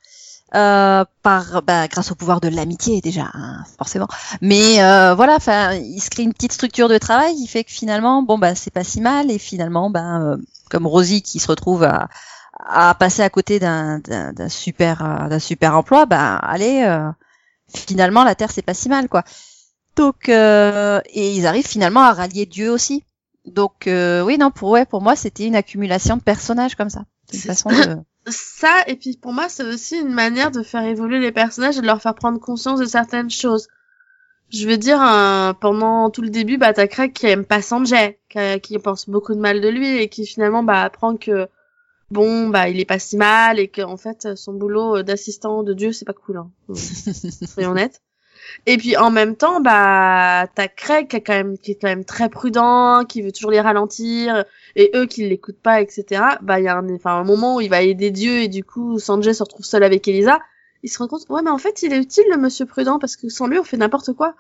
Euh, 0.55 1.05
par 1.23 1.63
bah, 1.63 1.89
grâce 1.89 2.13
au 2.13 2.15
pouvoir 2.15 2.41
de 2.41 2.47
l'amitié 2.49 3.01
déjà 3.01 3.29
hein, 3.35 3.65
forcément 3.77 4.07
mais 4.41 4.81
euh, 4.85 5.13
voilà 5.17 5.35
enfin 5.35 5.73
il 5.73 6.01
se 6.01 6.11
crée 6.11 6.23
une 6.23 6.33
petite 6.33 6.53
structure 6.53 6.89
de 6.89 6.97
travail 6.97 7.35
qui 7.35 7.49
fait 7.49 7.65
que 7.65 7.73
finalement 7.73 8.23
bon 8.23 8.39
bah 8.39 8.55
c'est 8.55 8.71
pas 8.73 8.85
si 8.85 9.01
mal 9.01 9.33
et 9.33 9.39
finalement 9.39 9.91
ben 9.91 10.23
euh, 10.23 10.37
comme 10.71 10.87
Rosie 10.87 11.23
qui 11.23 11.41
se 11.41 11.49
retrouve 11.49 11.83
à, 11.83 12.09
à 12.61 12.95
passer 12.95 13.23
à 13.23 13.31
côté 13.31 13.59
d'un 13.59 14.01
super 14.49 15.03
euh, 15.25 15.29
d'un 15.29 15.41
super 15.41 15.77
emploi 15.77 16.07
bah 16.07 16.37
allez 16.37 16.85
euh, 16.87 17.11
finalement 17.75 18.23
la 18.23 18.37
Terre 18.37 18.53
c'est 18.53 18.63
pas 18.63 18.75
si 18.75 18.89
mal 18.89 19.09
quoi. 19.09 19.25
Donc 19.97 20.29
euh, 20.29 21.01
et 21.13 21.35
ils 21.35 21.47
arrivent 21.49 21.67
finalement 21.67 22.03
à 22.03 22.13
rallier 22.13 22.47
Dieu 22.47 22.71
aussi. 22.71 23.03
Donc 23.45 23.89
euh, 23.89 24.23
oui 24.23 24.39
non 24.39 24.51
pour 24.53 24.71
ouais 24.71 24.87
pour 24.87 25.03
moi 25.03 25.17
c'était 25.17 25.47
une 25.47 25.57
accumulation 25.57 26.17
de 26.17 26.23
personnages 26.23 26.77
comme 26.77 26.91
ça. 26.91 27.05
C'est 27.29 27.37
une 27.39 27.43
C'est- 27.43 27.49
façon 27.49 27.71
de 27.71 27.97
ça, 28.27 28.85
et 28.87 28.97
puis 28.97 29.17
pour 29.17 29.33
moi, 29.33 29.49
c'est 29.49 29.65
aussi 29.65 29.99
une 29.99 30.13
manière 30.13 30.51
de 30.51 30.63
faire 30.63 30.85
évoluer 30.85 31.19
les 31.19 31.33
personnages 31.33 31.79
et 31.79 31.81
de 31.81 31.87
leur 31.87 32.01
faire 32.01 32.15
prendre 32.15 32.41
conscience 32.41 32.81
de 32.81 32.87
certaines 32.87 33.31
choses. 33.31 33.69
Je 34.51 34.69
veux 34.69 34.77
dire, 34.77 35.03
euh, 35.03 35.53
pendant 35.53 36.11
tout 36.11 36.23
le 36.23 36.31
début, 36.31 36.59
bah, 36.59 36.73
t'as 36.73 36.87
Craig 36.87 37.13
qui 37.13 37.27
aime 37.27 37.45
pas 37.45 37.63
Sanjay, 37.63 38.21
qui, 38.29 38.61
qui 38.61 38.79
pense 38.79 39.09
beaucoup 39.09 39.35
de 39.35 39.41
mal 39.41 39.61
de 39.61 39.69
lui 39.69 39.99
et 39.99 40.09
qui 40.09 40.27
finalement, 40.27 40.63
bah, 40.63 40.83
apprend 40.83 41.17
que, 41.17 41.49
bon, 42.11 42.49
bah, 42.49 42.69
il 42.69 42.79
est 42.79 42.85
pas 42.85 42.99
si 42.99 43.17
mal 43.17 43.59
et 43.59 43.69
qu'en 43.69 43.97
fait, 43.97 44.37
son 44.37 44.53
boulot 44.53 45.03
d'assistant 45.03 45.63
de 45.63 45.73
Dieu, 45.73 45.93
c'est 45.93 46.05
pas 46.05 46.13
cool, 46.13 46.37
hein. 46.37 46.51
Soyons 46.75 47.73
honnêtes. 47.73 48.01
Et 48.67 48.77
puis 48.79 48.97
en 48.97 49.11
même 49.11 49.37
temps, 49.37 49.61
bah 49.61 50.47
t'as 50.55 50.69
Craig 50.69 51.09
qui 51.09 51.17
est 51.17 51.21
quand 51.21 51.35
même 51.35 51.59
qui 51.59 51.73
est 51.73 51.75
quand 51.75 51.89
même 51.89 52.05
très 52.05 52.29
prudent, 52.29 53.05
qui 53.05 53.23
veut 53.23 53.33
toujours 53.33 53.51
les 53.51 53.61
ralentir, 53.61 54.45
et 54.77 54.91
eux 54.95 55.07
qui 55.07 55.29
l'écoutent 55.29 55.61
pas, 55.61 55.81
etc. 55.81 56.23
Bah 56.43 56.61
il 56.61 56.65
y 56.65 56.69
a 56.69 56.77
un, 56.77 56.95
enfin 56.95 57.13
un 57.17 57.25
moment 57.25 57.57
où 57.57 57.61
il 57.61 57.69
va 57.69 57.83
aider 57.83 58.11
Dieu 58.11 58.39
et 58.43 58.49
du 58.49 58.65
coup 58.65 58.99
Sanjay 58.99 59.35
se 59.35 59.43
retrouve 59.43 59.67
seul 59.67 59.83
avec 59.83 60.07
Elisa. 60.09 60.39
Il 60.83 60.91
se 60.91 60.99
rend 60.99 61.09
compte, 61.09 61.29
ouais 61.29 61.43
mais 61.43 61.51
en 61.51 61.59
fait 61.59 61.83
il 61.83 61.93
est 61.93 61.99
utile 61.99 62.25
le 62.31 62.39
Monsieur 62.39 62.67
prudent 62.67 62.99
parce 62.99 63.17
que 63.17 63.29
sans 63.29 63.47
lui 63.47 63.59
on 63.59 63.65
fait 63.65 63.77
n'importe 63.77 64.13
quoi. 64.15 64.35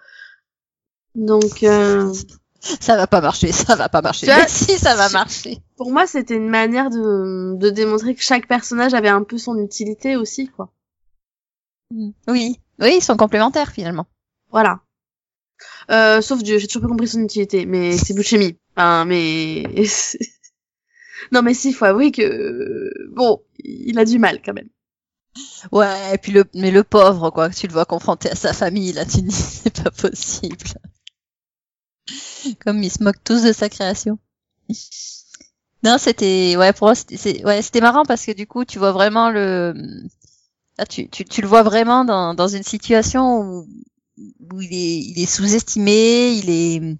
Donc 1.14 1.62
euh... 1.62 2.12
ça 2.60 2.96
va 2.96 3.06
pas 3.06 3.20
marcher, 3.20 3.52
ça 3.52 3.76
va 3.76 3.88
pas 3.88 4.02
marcher. 4.02 4.26
Mais 4.26 4.44
si 4.48 4.78
ça 4.78 4.94
va 4.94 5.08
marcher. 5.10 5.58
Pour 5.76 5.92
moi 5.92 6.06
c'était 6.06 6.36
une 6.36 6.48
manière 6.48 6.90
de 6.90 7.56
de 7.56 7.70
démontrer 7.70 8.14
que 8.14 8.22
chaque 8.22 8.48
personnage 8.48 8.94
avait 8.94 9.08
un 9.08 9.22
peu 9.22 9.38
son 9.38 9.58
utilité 9.58 10.16
aussi 10.16 10.48
quoi. 10.48 10.70
Oui, 12.26 12.58
oui, 12.80 12.96
ils 12.96 13.02
sont 13.02 13.16
complémentaires 13.16 13.72
finalement. 13.72 14.06
Voilà. 14.50 14.80
Euh, 15.90 16.20
sauf 16.20 16.42
Dieu, 16.42 16.58
j'ai 16.58 16.66
toujours 16.66 16.82
pas 16.82 16.88
compris 16.88 17.08
son 17.08 17.22
utilité, 17.22 17.66
mais 17.66 17.96
c'est 17.96 18.14
Bouchemi. 18.14 18.58
Enfin, 18.76 19.04
mais... 19.04 19.64
non, 21.32 21.42
mais 21.42 21.54
si, 21.54 21.72
faut 21.72 21.84
avouer 21.84 22.10
que... 22.10 22.90
Bon, 23.10 23.42
il 23.58 23.98
a 23.98 24.04
du 24.04 24.18
mal 24.18 24.40
quand 24.42 24.54
même. 24.54 24.68
Ouais, 25.72 26.14
et 26.14 26.18
puis 26.18 26.32
le, 26.32 26.44
mais 26.54 26.70
le 26.70 26.84
pauvre, 26.84 27.30
quoi, 27.30 27.50
tu 27.50 27.66
le 27.66 27.72
vois 27.72 27.84
confronté 27.84 28.30
à 28.30 28.36
sa 28.36 28.52
famille, 28.52 28.92
là, 28.92 29.04
tu 29.04 29.22
dis, 29.22 29.32
c'est 29.32 29.82
pas 29.82 29.90
possible. 29.90 30.66
Comme 32.64 32.82
ils 32.82 32.90
se 32.90 33.02
moquent 33.02 33.24
tous 33.24 33.42
de 33.42 33.52
sa 33.52 33.68
création. 33.68 34.18
Non, 35.82 35.98
c'était, 35.98 36.56
ouais, 36.56 36.72
pour 36.72 36.86
moi, 36.86 36.94
c'était, 36.94 37.44
ouais, 37.44 37.62
c'était 37.62 37.80
marrant 37.80 38.04
parce 38.04 38.24
que 38.24 38.32
du 38.32 38.46
coup, 38.46 38.64
tu 38.64 38.78
vois 38.78 38.92
vraiment 38.92 39.30
le, 39.30 39.74
Là, 40.78 40.86
tu, 40.86 41.08
le 41.40 41.46
vois 41.46 41.62
vraiment 41.62 42.04
dans, 42.04 42.48
une 42.48 42.62
situation 42.62 43.40
où, 43.40 43.68
où 44.52 44.60
il 44.60 44.72
est, 44.72 44.98
il 44.98 45.22
est 45.22 45.26
sous-estimé, 45.26 46.32
il 46.32 46.50
est 46.50 46.96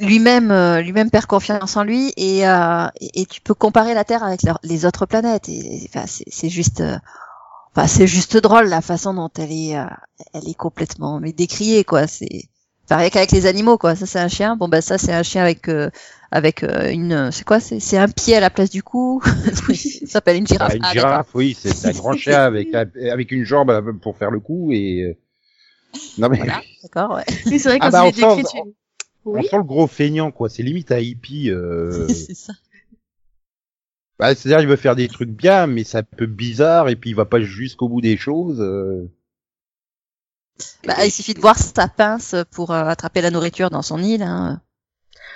lui-même 0.00 0.50
euh, 0.50 0.80
lui-même 0.80 1.10
perd 1.10 1.26
confiance 1.26 1.76
en 1.76 1.84
lui 1.84 2.12
et, 2.16 2.46
euh, 2.48 2.88
et, 3.00 3.26
tu 3.26 3.40
peux 3.40 3.54
comparer 3.54 3.94
la 3.94 4.04
Terre 4.04 4.24
avec 4.24 4.40
les 4.62 4.84
autres 4.84 5.06
planètes. 5.06 5.48
Et 5.48 5.88
enfin 5.88 6.04
c'est 6.06 6.48
juste 6.48 6.80
euh, 6.80 6.98
c'est 7.86 8.06
juste 8.06 8.36
drôle 8.36 8.66
la 8.66 8.80
façon 8.80 9.14
dont 9.14 9.30
elle 9.38 9.52
est 9.52 9.76
elle 10.32 10.48
est 10.48 10.54
complètement 10.54 11.20
décriée 11.20 11.84
quoi. 11.84 12.06
C'est 12.06 12.48
pareil 12.88 13.10
qu'avec 13.10 13.30
les 13.32 13.46
animaux 13.46 13.78
quoi. 13.78 13.94
Ça 13.94 14.06
c'est 14.06 14.18
un 14.18 14.28
chien. 14.28 14.56
Bon 14.56 14.68
ben 14.68 14.80
ça 14.80 14.98
c'est 14.98 15.12
un 15.12 15.22
chien 15.22 15.42
avec 15.42 15.68
avec 16.30 16.62
euh, 16.62 16.90
une 16.90 17.30
c'est 17.32 17.44
quoi? 17.44 17.60
C'est 17.60 17.80
c'est 17.80 17.98
un 17.98 18.08
pied 18.08 18.36
à 18.36 18.40
la 18.40 18.50
place 18.50 18.70
du 18.70 18.82
cou. 18.82 19.22
Ça 19.24 20.06
s'appelle 20.06 20.36
une 20.36 20.46
girafe. 20.46 20.72
Ah, 20.72 20.76
une 20.76 20.92
girafe 20.92 21.34
oui 21.34 21.56
c'est 21.58 21.86
un 21.86 21.92
grand 21.92 22.14
chien 22.14 22.42
avec 22.42 22.74
avec 22.74 23.32
une 23.32 23.44
jambe 23.44 23.98
pour 24.00 24.16
faire 24.16 24.30
le 24.30 24.40
cou 24.40 24.70
et 24.72 25.02
euh, 25.02 25.16
non 26.18 26.28
mais 26.28 26.38
voilà, 26.38 26.60
d'accord 26.82 27.16
ouais. 27.16 27.24
Oui, 27.46 27.58
c'est 27.58 27.70
vrai 27.70 27.78
ah, 27.80 27.90
bah, 27.90 28.04
on, 28.04 28.12
sent, 28.12 28.24
on, 28.24 28.72
oui. 29.24 29.40
on 29.40 29.42
sent 29.42 29.56
le 29.56 29.62
gros 29.62 29.86
feignant 29.86 30.30
quoi. 30.30 30.48
C'est 30.48 30.62
limite 30.62 30.90
à 30.90 31.00
hippie 31.00 31.50
euh... 31.50 32.06
c'est 32.08 32.34
ça. 32.34 32.52
Bah, 34.18 34.34
c'est-à-dire 34.34 34.60
il 34.60 34.68
veut 34.68 34.76
faire 34.76 34.96
des 34.96 35.08
trucs 35.08 35.30
bien 35.30 35.66
mais 35.66 35.84
c'est 35.84 35.98
un 35.98 36.02
peu 36.02 36.26
bizarre 36.26 36.88
et 36.88 36.96
puis 36.96 37.10
il 37.10 37.16
va 37.16 37.24
pas 37.24 37.40
jusqu'au 37.40 37.88
bout 37.88 38.00
des 38.00 38.16
choses 38.16 38.60
euh... 38.60 39.10
bah, 40.84 41.04
il 41.04 41.10
suffit 41.10 41.34
de 41.34 41.40
voir 41.40 41.58
sa 41.58 41.88
pince 41.88 42.34
pour 42.50 42.70
euh, 42.70 42.84
attraper 42.84 43.20
la 43.20 43.30
nourriture 43.30 43.70
dans 43.70 43.82
son 43.82 44.02
île 44.02 44.22
hein. 44.22 44.60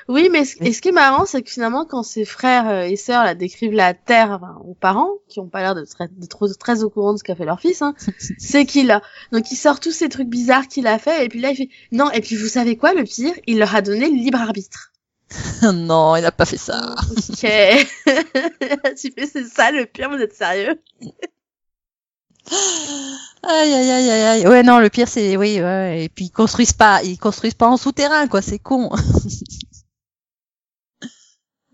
Oui, 0.09 0.29
mais 0.31 0.45
ce, 0.45 0.57
et 0.61 0.73
ce 0.73 0.83
qui 0.83 0.89
est 0.89 0.93
marrant, 0.93 1.27
c'est 1.27 1.43
que 1.43 1.51
finalement, 1.51 1.85
quand 1.85 2.03
ses 2.03 2.25
frères 2.25 2.69
euh, 2.69 2.83
et 2.83 2.97
sœurs 2.97 3.25
la 3.25 3.35
décrivent 3.35 3.73
la 3.73 3.95
Terre 3.95 4.33
enfin, 4.33 4.61
aux 4.65 4.75
parents, 4.75 5.13
qui 5.29 5.39
ont 5.41 5.49
pas 5.49 5.61
l'air 5.61 5.75
de, 5.75 5.85
très, 5.85 6.09
de 6.09 6.27
trop 6.27 6.49
très 6.49 6.83
au 6.83 6.91
courant 6.91 7.13
de 7.13 7.19
ce 7.19 7.25
qu'a 7.25 7.37
fait 7.37 7.45
leur 7.45 7.61
fils, 7.61 7.83
hein, 7.83 7.95
c'est 8.39 8.67
qu'il 8.67 8.91
a 8.91 9.03
donc 9.31 9.51
il 9.53 9.57
sort 9.57 9.81
tous 9.81 9.93
ces 9.93 10.09
trucs 10.09 10.29
bizarres 10.29 10.69
qu'il 10.69 10.87
a 10.87 10.99
fait, 10.99 11.25
et 11.25 11.29
puis 11.29 11.41
là 11.41 11.51
il 11.51 11.57
fait 11.57 11.69
non, 11.93 12.11
et 12.11 12.21
puis 12.21 12.37
vous 12.37 12.49
savez 12.49 12.77
quoi, 12.77 12.95
le 12.95 13.05
pire, 13.05 13.35
il 13.47 13.59
leur 13.59 13.75
a 13.75 13.83
donné 13.83 14.09
le 14.09 14.17
libre 14.17 14.41
arbitre. 14.41 14.93
non, 15.73 16.17
il 16.17 16.25
a 16.25 16.33
pas 16.33 16.45
fait 16.45 16.59
ça. 16.59 16.95
Ok, 17.17 17.39
tu 17.41 19.13
fais 19.13 19.27
c'est 19.27 19.45
ça 19.45 19.71
le 19.71 19.87
pire, 19.87 20.11
vous 20.11 20.17
êtes 20.17 20.35
sérieux? 20.35 20.81
Aïe 23.45 23.73
aïe 23.73 23.91
aïe 23.91 24.11
aïe 24.11 24.47
Ouais 24.47 24.63
non, 24.63 24.79
le 24.79 24.89
pire 24.89 25.09
c'est 25.09 25.37
oui 25.37 25.61
ouais. 25.61 26.05
et 26.05 26.09
puis 26.09 26.27
ils 26.27 26.31
construisent 26.31 26.73
pas, 26.73 27.03
ils 27.03 27.19
construisent 27.19 27.55
pas 27.55 27.69
en 27.69 27.77
souterrain 27.77 28.29
quoi, 28.29 28.41
c'est 28.43 28.59
con. 28.59 28.91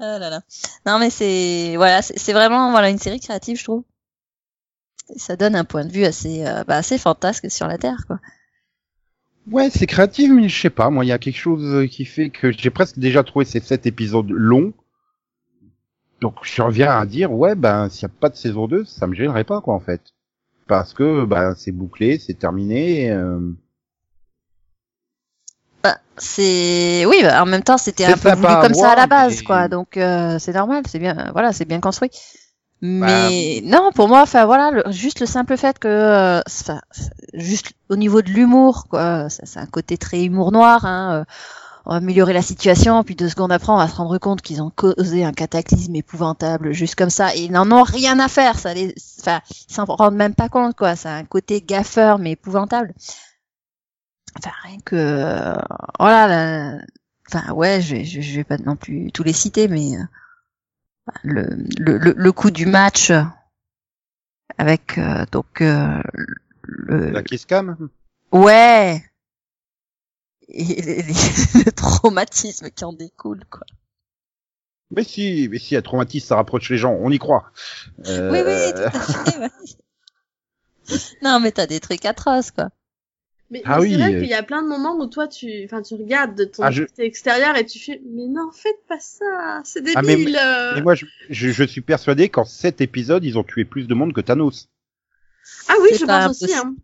Ah 0.00 0.18
là 0.20 0.30
là. 0.30 0.42
Non 0.86 1.00
mais 1.00 1.10
c'est 1.10 1.74
voilà, 1.76 2.02
c'est 2.02 2.32
vraiment 2.32 2.70
voilà 2.70 2.88
une 2.88 2.98
série 2.98 3.18
créative 3.18 3.58
je 3.58 3.64
trouve. 3.64 3.82
Et 5.12 5.18
ça 5.18 5.34
donne 5.34 5.56
un 5.56 5.64
point 5.64 5.84
de 5.84 5.90
vue 5.90 6.04
assez 6.04 6.46
euh, 6.46 6.62
bah, 6.62 6.76
assez 6.76 6.98
fantasque 6.98 7.50
sur 7.50 7.66
la 7.66 7.78
Terre 7.78 8.04
quoi. 8.06 8.20
Ouais, 9.50 9.70
c'est 9.70 9.88
créatif 9.88 10.30
mais 10.30 10.48
je 10.48 10.60
sais 10.60 10.70
pas, 10.70 10.88
moi 10.90 11.04
il 11.04 11.08
y 11.08 11.12
a 11.12 11.18
quelque 11.18 11.38
chose 11.38 11.88
qui 11.90 12.04
fait 12.04 12.30
que 12.30 12.52
j'ai 12.52 12.70
presque 12.70 12.98
déjà 12.98 13.24
trouvé 13.24 13.44
ces 13.44 13.60
sept 13.60 13.86
épisodes 13.86 14.30
longs. 14.30 14.72
Donc 16.20 16.36
je 16.44 16.62
reviens 16.62 16.96
à 16.96 17.04
dire 17.04 17.32
ouais 17.32 17.56
ben 17.56 17.88
s'il 17.88 18.02
y 18.02 18.06
a 18.06 18.14
pas 18.20 18.28
de 18.28 18.36
saison 18.36 18.68
2, 18.68 18.84
ça 18.84 19.08
me 19.08 19.14
gênerait 19.14 19.44
pas 19.44 19.60
quoi 19.60 19.74
en 19.74 19.80
fait. 19.80 20.14
Parce 20.68 20.92
que 20.92 21.24
ben 21.24 21.54
c'est 21.56 21.72
bouclé, 21.72 22.18
c'est 22.18 22.38
terminé. 22.38 23.10
Euh... 23.10 23.40
Bah, 25.82 25.96
c'est 26.18 27.06
oui, 27.06 27.16
bah, 27.22 27.42
en 27.42 27.46
même 27.46 27.62
temps, 27.62 27.78
c'était 27.78 28.04
un 28.04 28.16
peu 28.16 28.32
voulu 28.32 28.54
comme 28.60 28.74
ça 28.74 28.92
à 28.92 28.96
la 28.96 29.06
base, 29.06 29.42
quoi. 29.42 29.68
Donc 29.68 29.96
euh, 29.96 30.38
c'est 30.38 30.52
normal, 30.52 30.82
c'est 30.86 30.98
bien, 30.98 31.30
voilà, 31.32 31.52
c'est 31.52 31.64
bien 31.64 31.80
construit. 31.80 32.10
Mais 32.80 33.60
bah, 33.64 33.78
non, 33.78 33.90
pour 33.92 34.08
moi, 34.08 34.20
enfin 34.22 34.44
voilà, 34.44 34.70
le, 34.70 34.92
juste 34.92 35.20
le 35.20 35.26
simple 35.26 35.56
fait 35.56 35.78
que, 35.78 35.88
euh, 35.88 36.40
juste 37.34 37.72
au 37.88 37.96
niveau 37.96 38.22
de 38.22 38.30
l'humour, 38.30 38.86
quoi, 38.88 39.28
c'est 39.30 39.58
un 39.58 39.66
côté 39.66 39.96
très 39.96 40.22
humour 40.22 40.52
noir. 40.52 40.84
Hein, 40.84 41.20
euh, 41.20 41.24
on 41.86 41.92
va 41.92 41.96
améliorer 41.96 42.34
la 42.34 42.42
situation, 42.42 43.02
puis 43.02 43.14
deux 43.16 43.30
secondes 43.30 43.50
après, 43.50 43.72
on 43.72 43.78
va 43.78 43.88
se 43.88 43.96
rendre 43.96 44.18
compte 44.18 44.42
qu'ils 44.42 44.60
ont 44.60 44.70
causé 44.70 45.24
un 45.24 45.32
cataclysme 45.32 45.96
épouvantable, 45.96 46.72
juste 46.72 46.94
comme 46.94 47.08
ça, 47.08 47.34
et 47.34 47.44
ils 47.44 47.50
n'en 47.50 47.72
ont 47.72 47.82
rien 47.82 48.18
à 48.20 48.28
faire. 48.28 48.58
Ça 48.58 48.74
les, 48.74 48.94
enfin, 49.28 49.40
ils 49.68 49.74
s'en 49.74 49.84
rendent 49.84 50.16
même 50.16 50.34
pas 50.34 50.48
compte, 50.48 50.76
quoi. 50.76 50.96
C'est 50.96 51.08
un 51.08 51.24
côté 51.24 51.60
gaffeur 51.60 52.18
mais 52.18 52.32
épouvantable. 52.32 52.94
Enfin 54.38 54.50
rien 54.62 54.78
que 54.84 55.54
voilà 55.98 56.78
enfin 57.26 57.52
ouais 57.52 57.80
je, 57.80 58.04
je, 58.04 58.20
je 58.20 58.36
vais 58.36 58.44
pas 58.44 58.58
non 58.58 58.76
plus 58.76 59.10
tous 59.10 59.22
les 59.22 59.32
citer 59.32 59.68
mais 59.68 59.96
euh, 59.96 60.04
le, 61.22 61.46
le, 61.78 62.12
le 62.16 62.32
coup 62.32 62.50
du 62.50 62.66
match 62.66 63.10
avec 64.58 64.98
euh, 64.98 65.24
donc 65.32 65.60
euh, 65.60 66.00
le 66.62 67.10
la 67.10 67.22
kiss 67.22 67.46
cam. 67.46 67.76
Ouais. 68.32 69.02
Et 70.48 70.82
les, 70.82 71.02
le 71.64 71.72
traumatisme 71.72 72.70
qui 72.70 72.84
en 72.84 72.92
découle 72.92 73.44
quoi 73.50 73.66
mais 74.90 75.04
si 75.04 75.48
mais 75.50 75.58
si 75.58 75.76
un 75.76 75.82
traumatisme 75.82 76.26
ça 76.26 76.36
rapproche 76.36 76.70
les 76.70 76.78
gens 76.78 76.96
on 77.00 77.10
y 77.10 77.18
croit 77.18 77.52
euh... 78.06 78.30
oui 78.30 78.40
oui 78.44 78.72
tout 78.74 78.82
à 78.82 78.90
fait 78.90 79.50
non 81.22 81.40
mais 81.40 81.52
t'as 81.52 81.66
des 81.66 81.80
trucs 81.80 82.04
atroces 82.04 82.50
quoi 82.50 82.70
mais, 83.50 83.62
ah 83.64 83.80
oui, 83.80 83.92
c'est 83.92 83.96
vrai 83.96 84.20
qu'il 84.20 84.28
y 84.28 84.34
a 84.34 84.42
plein 84.42 84.62
de 84.62 84.68
moments 84.68 84.94
où 84.96 85.06
toi 85.06 85.26
tu, 85.26 85.64
enfin, 85.64 85.80
tu 85.80 85.94
regardes 85.94 86.34
de 86.34 86.44
ton 86.44 86.64
ah, 86.64 86.70
je... 86.70 86.84
extérieur 86.98 87.56
et 87.56 87.64
tu 87.64 87.78
fais, 87.78 87.98
mais 88.04 88.26
non, 88.26 88.50
faites 88.52 88.84
pas 88.86 89.00
ça, 89.00 89.62
c'est 89.64 89.80
débile. 89.80 89.96
Ah, 89.96 90.02
mais, 90.02 90.74
mais, 90.74 90.82
moi, 90.82 90.94
je, 90.94 91.06
je, 91.30 91.48
je 91.48 91.64
suis 91.64 91.80
persuadé 91.80 92.28
qu'en 92.28 92.44
cet 92.44 92.82
épisode, 92.82 93.24
ils 93.24 93.38
ont 93.38 93.44
tué 93.44 93.64
plus 93.64 93.88
de 93.88 93.94
monde 93.94 94.12
que 94.12 94.20
Thanos. 94.20 94.68
Ah 95.68 95.76
oui, 95.80 95.88
je 95.98 96.04
pense 96.04 96.42
aussi. 96.42 96.54
Hein. 96.54 96.74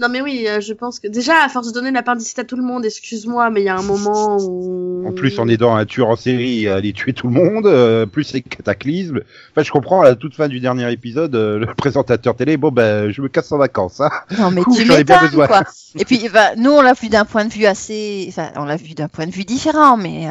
Non 0.00 0.08
mais 0.08 0.20
oui, 0.20 0.46
euh, 0.46 0.60
je 0.60 0.72
pense 0.74 1.00
que 1.00 1.08
déjà 1.08 1.42
à 1.44 1.48
force 1.48 1.68
de 1.68 1.72
donner 1.72 1.90
l'appendicite 1.90 2.38
à 2.38 2.44
tout 2.44 2.56
le 2.56 2.62
monde, 2.62 2.84
excuse-moi, 2.84 3.50
mais 3.50 3.62
il 3.62 3.64
y 3.64 3.68
a 3.68 3.76
un 3.76 3.82
moment 3.82 4.36
où 4.40 5.04
en 5.08 5.12
plus 5.12 5.38
en 5.40 5.48
aidant 5.48 5.74
un 5.74 5.86
tueur 5.86 6.08
en 6.08 6.16
série 6.16 6.68
à 6.68 6.76
aller 6.76 6.92
tuer 6.92 7.12
tout 7.12 7.26
le 7.26 7.32
monde, 7.32 7.66
euh, 7.66 8.06
plus 8.06 8.22
c'est 8.22 8.40
cataclysme. 8.40 9.22
Enfin, 9.50 9.62
je 9.64 9.72
comprends 9.72 10.02
à 10.02 10.04
la 10.04 10.14
toute 10.14 10.36
fin 10.36 10.46
du 10.46 10.60
dernier 10.60 10.92
épisode, 10.92 11.34
euh, 11.34 11.58
le 11.58 11.74
présentateur 11.74 12.36
télé, 12.36 12.56
bon 12.56 12.70
ben 12.70 13.10
je 13.10 13.20
me 13.22 13.28
casse 13.28 13.50
en 13.50 13.58
vacances. 13.58 14.00
Hein. 14.00 14.10
Non 14.38 14.52
mais 14.52 14.62
tu 14.62 14.84
m'étonnes 14.86 15.30
quoi. 15.30 15.64
Et 15.98 16.04
puis 16.04 16.28
bah, 16.32 16.54
nous 16.56 16.70
on 16.70 16.80
l'a 16.80 16.92
vu 16.92 17.08
d'un 17.08 17.24
point 17.24 17.44
de 17.44 17.52
vue 17.52 17.66
assez, 17.66 18.26
enfin 18.28 18.50
on 18.54 18.64
l'a 18.64 18.76
vu 18.76 18.94
d'un 18.94 19.08
point 19.08 19.26
de 19.26 19.32
vue 19.32 19.44
différent, 19.44 19.96
mais 19.96 20.28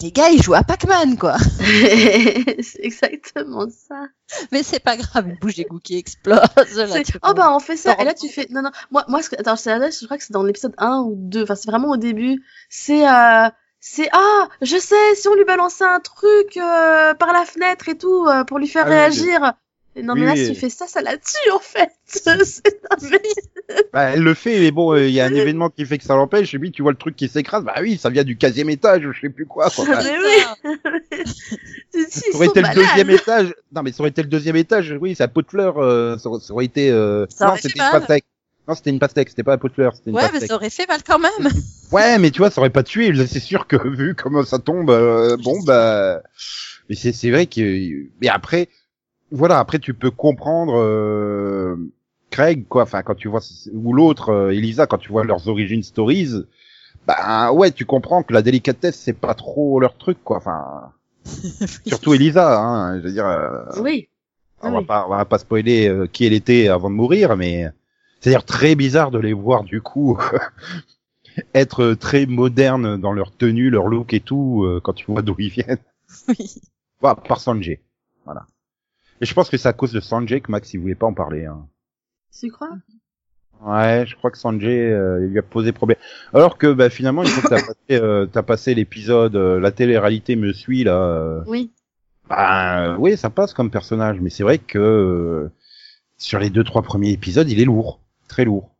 les 0.00 0.12
gars, 0.12 0.30
ils 0.30 0.42
jouent 0.42 0.54
à 0.54 0.62
Pac-Man, 0.62 1.18
quoi. 1.18 1.36
c'est 1.60 2.80
exactement 2.80 3.66
ça. 3.68 4.06
Mais 4.50 4.62
c'est 4.62 4.80
pas 4.80 4.96
grave, 4.96 5.28
une 5.28 5.36
bouche 5.36 5.56
d'égout 5.56 5.80
qui 5.80 5.98
explose. 5.98 6.40
Là, 6.76 7.02
oh 7.22 7.34
bah 7.34 7.54
on 7.54 7.58
fait 7.58 7.76
ça. 7.76 7.94
Et 7.98 8.04
là 8.04 8.14
tu 8.14 8.28
fais 8.28 8.46
non 8.50 8.62
non. 8.62 8.70
Moi 8.90 9.04
moi 9.08 9.22
ce 9.22 9.30
que... 9.30 9.36
attends 9.36 9.56
je 9.56 10.04
crois 10.04 10.16
que 10.16 10.24
c'est 10.24 10.32
dans 10.32 10.42
l'épisode 10.42 10.74
1 10.78 11.00
ou 11.00 11.14
2. 11.16 11.42
Enfin 11.42 11.54
c'est 11.54 11.70
vraiment 11.70 11.88
au 11.90 11.96
début. 11.96 12.42
C'est 12.70 13.08
euh... 13.08 13.48
c'est 13.80 14.08
ah, 14.12 14.48
je 14.62 14.76
sais, 14.78 15.14
si 15.14 15.28
on 15.28 15.34
lui 15.34 15.44
balançait 15.44 15.84
un 15.84 16.00
truc 16.00 16.56
euh, 16.56 17.14
par 17.14 17.32
la 17.32 17.44
fenêtre 17.44 17.88
et 17.88 17.98
tout 17.98 18.26
euh, 18.26 18.44
pour 18.44 18.58
lui 18.58 18.68
faire 18.68 18.86
Ah 18.86 18.90
réagir. 18.90 19.54
Non 20.02 20.14
Oui, 20.14 20.20
mais 20.20 20.26
là, 20.26 20.32
oui. 20.34 20.46
si 20.46 20.52
tu 20.52 20.58
fais 20.58 20.70
ça, 20.70 20.86
ça 20.86 21.02
la 21.02 21.16
tue 21.16 21.50
en 21.52 21.58
fait. 21.58 21.90
Bah, 23.92 24.04
elle 24.14 24.22
le 24.22 24.32
fait, 24.34 24.58
mais 24.60 24.70
bon, 24.70 24.94
euh, 24.94 25.06
il 25.06 25.12
y 25.12 25.20
a 25.20 25.26
un 25.26 25.34
événement 25.34 25.68
qui 25.68 25.84
fait 25.84 25.98
que 25.98 26.04
ça 26.04 26.14
l'empêche, 26.16 26.54
et 26.54 26.58
puis 26.58 26.70
tu 26.72 26.82
vois 26.82 26.92
le 26.92 26.96
truc 26.96 27.16
qui 27.16 27.28
s'écrase, 27.28 27.64
bah 27.64 27.74
oui, 27.82 27.98
ça 27.98 28.08
vient 28.08 28.24
du 28.24 28.36
15e 28.36 28.70
étage, 28.70 29.04
ou 29.04 29.12
je 29.12 29.20
sais 29.20 29.28
plus 29.28 29.44
quoi. 29.46 29.68
quoi. 29.70 29.84
Bah, 29.86 30.00
Mais 30.02 30.16
oui. 30.18 30.72
Si, 32.10 32.20
ça 32.32 32.36
aurait 32.36 32.46
été 32.46 32.62
le 32.62 32.74
deuxième 32.74 33.10
étage. 33.10 33.54
Non, 33.72 33.82
mais 33.82 33.92
ça 33.92 34.00
aurait 34.00 34.10
été 34.10 34.22
le 34.22 34.28
deuxième 34.28 34.56
étage, 34.56 34.94
oui, 35.00 35.14
c'est 35.16 35.24
à 35.24 35.28
pot 35.28 35.42
de 35.42 35.48
fleurs, 35.48 35.78
euh, 35.78 36.16
ça, 36.18 36.28
aurait- 36.28 36.40
ça 36.40 36.52
aurait 36.52 36.64
été, 36.64 36.90
euh... 36.90 37.26
Ça 37.28 37.44
non, 37.46 37.50
aurait 37.52 37.60
fait 37.60 37.68
c'était 37.68 37.80
une 37.84 37.90
pastèque. 37.90 38.24
Non, 38.66 38.74
c'était 38.74 38.90
une 38.90 38.98
pastèque, 38.98 39.28
c'était 39.30 39.42
pas 39.42 39.54
à 39.54 39.58
pot 39.58 39.68
de 39.68 39.74
fleurs, 39.74 39.94
c'était 39.96 40.10
une 40.10 40.16
Ouais, 40.16 40.30
mais 40.32 40.40
ça 40.46 40.54
aurait 40.54 40.70
fait 40.70 40.86
mal 40.86 41.00
quand 41.06 41.18
même. 41.18 41.50
Ouais, 41.90 42.18
mais 42.18 42.30
tu 42.30 42.38
vois, 42.38 42.50
ça 42.50 42.60
aurait 42.60 42.70
pas 42.70 42.82
tué. 42.82 43.12
C'est 43.26 43.40
sûr 43.40 43.66
que 43.66 43.76
vu 43.88 44.14
comment 44.14 44.44
ça 44.44 44.58
tombe, 44.58 44.90
euh, 44.90 45.36
bon 45.42 45.60
bah, 45.62 46.22
mais 46.88 46.94
c'est 46.96 47.12
c'est 47.12 47.30
vrai 47.30 47.46
que, 47.46 47.60
mais 48.20 48.28
après, 48.28 48.68
voilà, 49.30 49.58
après 49.58 49.78
tu 49.78 49.94
peux 49.94 50.10
comprendre 50.10 50.74
euh, 50.76 51.76
Craig 52.30 52.66
quoi. 52.68 52.82
Enfin, 52.82 53.02
quand 53.02 53.14
tu 53.14 53.28
vois 53.28 53.40
ou 53.72 53.92
l'autre 53.92 54.30
euh, 54.30 54.50
Elisa, 54.50 54.86
quand 54.86 54.98
tu 54.98 55.10
vois 55.10 55.24
leurs 55.24 55.48
origin 55.48 55.82
stories, 55.82 56.44
bah 57.06 57.52
ouais, 57.52 57.70
tu 57.70 57.84
comprends 57.84 58.22
que 58.22 58.32
la 58.32 58.42
délicatesse 58.42 58.96
c'est 58.98 59.12
pas 59.18 59.34
trop 59.34 59.80
leur 59.80 59.96
truc 59.96 60.18
quoi. 60.24 60.38
Enfin, 60.38 60.92
surtout 61.86 62.14
Elisa, 62.14 62.60
hein. 62.60 62.98
Je 62.98 63.04
veux 63.04 63.12
dire, 63.12 63.26
euh, 63.26 63.64
Oui. 63.80 64.08
on 64.62 64.70
va 64.70 64.82
pas, 64.82 65.06
on 65.06 65.10
va 65.10 65.24
pas 65.24 65.38
spoiler 65.38 65.88
euh, 65.88 66.06
qui 66.06 66.24
elle 66.26 66.32
était 66.32 66.68
avant 66.68 66.90
de 66.90 66.94
mourir, 66.94 67.36
mais 67.36 67.66
c'est 68.20 68.30
d'ailleurs 68.30 68.44
très 68.44 68.74
bizarre 68.74 69.10
de 69.10 69.18
les 69.18 69.32
voir 69.32 69.62
du 69.64 69.80
coup 69.80 70.18
être 71.54 71.94
très 71.94 72.26
modernes 72.26 72.96
dans 73.00 73.12
leur 73.12 73.30
tenue, 73.30 73.70
leur 73.70 73.86
look 73.86 74.12
et 74.12 74.20
tout 74.20 74.64
euh, 74.64 74.80
quand 74.82 74.92
tu 74.94 75.06
vois 75.10 75.22
d'où 75.22 75.34
ils 75.38 75.50
viennent. 75.50 75.78
Oui. 76.28 76.54
Voilà, 77.00 77.16
par 77.16 77.38
Sanjay, 77.40 77.80
voilà. 78.24 78.46
Et 79.20 79.26
je 79.26 79.34
pense 79.34 79.50
que 79.50 79.56
c'est 79.56 79.68
à 79.68 79.72
cause 79.72 79.92
de 79.92 80.00
Sanjay 80.00 80.40
que 80.40 80.50
Max 80.50 80.72
il 80.74 80.80
voulait 80.80 80.94
pas 80.94 81.06
en 81.06 81.14
parler. 81.14 81.44
Hein. 81.46 81.66
Tu 82.38 82.50
crois? 82.50 82.70
Ouais, 83.60 84.04
je 84.06 84.14
crois 84.14 84.30
que 84.30 84.38
Sanjay 84.38 84.92
euh, 84.92 85.18
lui 85.26 85.38
a 85.38 85.42
posé 85.42 85.72
problème. 85.72 85.98
Alors 86.32 86.58
que 86.58 86.72
bah, 86.72 86.90
finalement 86.90 87.22
une 87.24 87.28
fois 87.28 87.42
que 87.42 87.48
t'as 87.48 87.66
passé, 87.66 87.76
euh, 88.02 88.26
t'as 88.26 88.42
passé 88.42 88.74
l'épisode, 88.74 89.34
euh, 89.34 89.58
la 89.58 89.72
télé-réalité 89.72 90.36
me 90.36 90.52
suit 90.52 90.84
là. 90.84 90.96
euh, 90.96 91.42
Oui. 91.46 91.72
Bah 92.28 92.96
oui, 92.98 93.16
ça 93.16 93.30
passe 93.30 93.54
comme 93.54 93.70
personnage, 93.70 94.20
mais 94.20 94.30
c'est 94.30 94.42
vrai 94.44 94.58
que 94.58 94.78
euh, 94.78 95.50
sur 96.18 96.38
les 96.38 96.50
deux 96.50 96.62
trois 96.62 96.82
premiers 96.82 97.10
épisodes, 97.10 97.48
il 97.50 97.58
est 97.60 97.64
lourd, 97.64 98.00
très 98.28 98.44
lourd. 98.44 98.70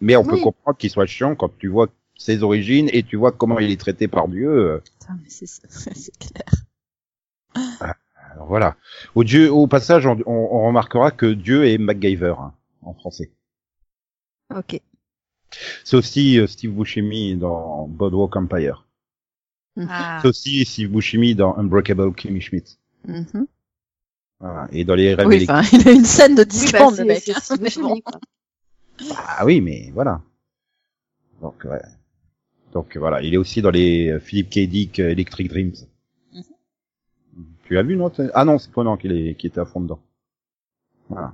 Mais 0.00 0.16
on 0.16 0.24
peut 0.24 0.38
comprendre 0.40 0.76
qu'il 0.78 0.90
soit 0.90 1.06
chiant 1.06 1.34
quand 1.36 1.50
tu 1.58 1.68
vois 1.68 1.88
ses 2.16 2.42
origines 2.42 2.88
et 2.92 3.02
tu 3.02 3.16
vois 3.16 3.30
comment 3.30 3.58
il 3.58 3.70
est 3.70 3.80
traité 3.80 4.08
par 4.08 4.26
Dieu. 4.28 4.48
euh, 4.48 4.78
Putain, 5.00 5.18
mais 5.22 5.28
c'est 5.28 5.46
c'est 5.68 6.18
clair. 6.18 7.84
Alors 8.34 8.46
voilà. 8.46 8.76
Au 9.14 9.24
Dieu, 9.24 9.50
au 9.52 9.66
passage, 9.66 10.06
on, 10.06 10.18
on- 10.26 10.48
on 10.52 10.66
remarquera 10.66 11.10
que 11.10 11.26
Dieu 11.26 11.66
est 11.66 11.78
MacGyver 11.78 12.34
hein, 12.38 12.52
en 12.82 12.92
français. 12.94 13.30
Ok. 14.54 14.80
C'est 15.84 15.96
aussi 15.96 16.38
euh, 16.38 16.46
Steve 16.46 16.72
Buscemi 16.72 17.36
dans 17.36 17.86
Boardwalk 17.86 18.34
Empire. 18.36 18.86
Ah. 19.78 20.18
C'est 20.22 20.28
aussi 20.28 20.64
Steve 20.64 20.90
Buscemi 20.90 21.34
dans 21.34 21.56
Unbreakable 21.56 22.12
Kimmy 22.14 22.40
Schmidt. 22.40 22.76
Mhm. 23.06 23.46
Voilà. 24.40 24.68
Et 24.72 24.84
dans 24.84 24.94
les 24.96 25.14
rêves 25.14 25.26
Oui, 25.28 25.36
électriques. 25.36 25.58
enfin, 25.60 25.76
il 25.82 25.88
a 25.88 25.92
une 25.92 26.04
scène 26.04 26.34
de 26.34 26.42
10 26.44 26.66
Oui, 26.66 26.72
bah, 26.72 26.78
secondes, 26.78 26.96
le 26.98 27.04
mec. 27.04 27.28
hein, 27.28 27.56
Buscemi, 27.60 27.88
bon. 27.88 28.00
quoi. 28.00 28.20
Ah 29.16 29.44
oui, 29.46 29.60
mais 29.60 29.90
voilà. 29.94 30.20
Donc, 31.40 31.64
ouais. 31.64 31.80
Donc 32.72 32.96
voilà, 32.96 33.22
il 33.22 33.32
est 33.34 33.36
aussi 33.36 33.62
dans 33.62 33.70
les 33.70 34.10
euh, 34.10 34.20
Philip 34.20 34.50
K. 34.50 34.58
Dick 34.68 34.98
euh, 34.98 35.10
Electric 35.10 35.48
Dreams. 35.48 35.74
Tu 37.66 37.78
as 37.78 37.82
vu, 37.82 37.96
non 37.96 38.12
Ah 38.34 38.44
non, 38.44 38.58
c'est 38.58 38.70
Conan 38.70 38.96
qui, 38.96 39.08
est, 39.08 39.34
qui 39.36 39.46
était 39.46 39.60
à 39.60 39.64
fond 39.64 39.80
dedans. 39.80 40.00
Voilà. 41.08 41.32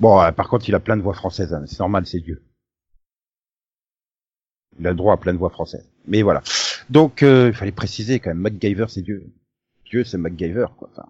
Bon, 0.00 0.20
euh, 0.20 0.32
par 0.32 0.48
contre, 0.48 0.68
il 0.68 0.74
a 0.74 0.80
plein 0.80 0.96
de 0.96 1.02
voix 1.02 1.14
françaises. 1.14 1.52
hein. 1.52 1.64
C'est 1.66 1.80
normal, 1.80 2.06
c'est 2.06 2.20
Dieu. 2.20 2.42
Il 4.78 4.86
a 4.86 4.90
le 4.90 4.96
droit 4.96 5.14
à 5.14 5.16
plein 5.16 5.32
de 5.32 5.38
voix 5.38 5.50
françaises. 5.50 5.90
Mais 6.06 6.22
voilà. 6.22 6.42
Donc, 6.88 7.22
euh, 7.22 7.48
il 7.48 7.54
fallait 7.54 7.72
préciser 7.72 8.20
quand 8.20 8.30
même, 8.30 8.38
MacGyver, 8.38 8.86
c'est 8.88 9.02
Dieu. 9.02 9.26
Dieu, 9.84 10.04
c'est 10.04 10.18
MacGyver, 10.18 10.66
quoi. 10.76 10.88
Enfin, 10.92 11.08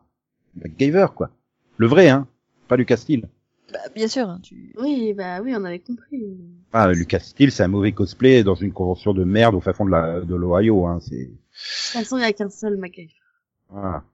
MacGyver, 0.56 1.08
quoi. 1.14 1.30
Le 1.76 1.86
vrai, 1.86 2.08
hein. 2.08 2.26
Pas 2.66 2.76
Lucas 2.76 2.96
Steele. 2.96 3.28
Bah, 3.72 3.78
bien 3.94 4.08
sûr, 4.08 4.28
hein, 4.28 4.40
tu... 4.42 4.74
Oui, 4.78 5.12
bah 5.12 5.40
oui, 5.42 5.52
on 5.54 5.64
avait 5.64 5.78
compris. 5.80 6.38
Ah, 6.72 6.90
Lucas 6.92 7.20
Steele, 7.20 7.52
c'est 7.52 7.62
un 7.62 7.68
mauvais 7.68 7.92
cosplay 7.92 8.42
dans 8.42 8.54
une 8.54 8.72
convention 8.72 9.12
de 9.12 9.24
merde 9.24 9.54
au 9.54 9.60
fin 9.60 9.74
fond 9.74 9.84
de 9.84 9.90
la 9.90 10.20
de 10.20 10.34
l'Ohio. 10.34 10.86
Hein, 10.86 11.00
c'est 11.02 11.16
De 11.16 11.26
toute 11.26 11.36
façon, 11.92 12.16
il 12.16 12.20
n'y 12.20 12.26
a 12.26 12.32
qu'un 12.32 12.48
seul 12.48 12.78
MacGyver. 12.78 13.14
Voilà. 13.68 14.04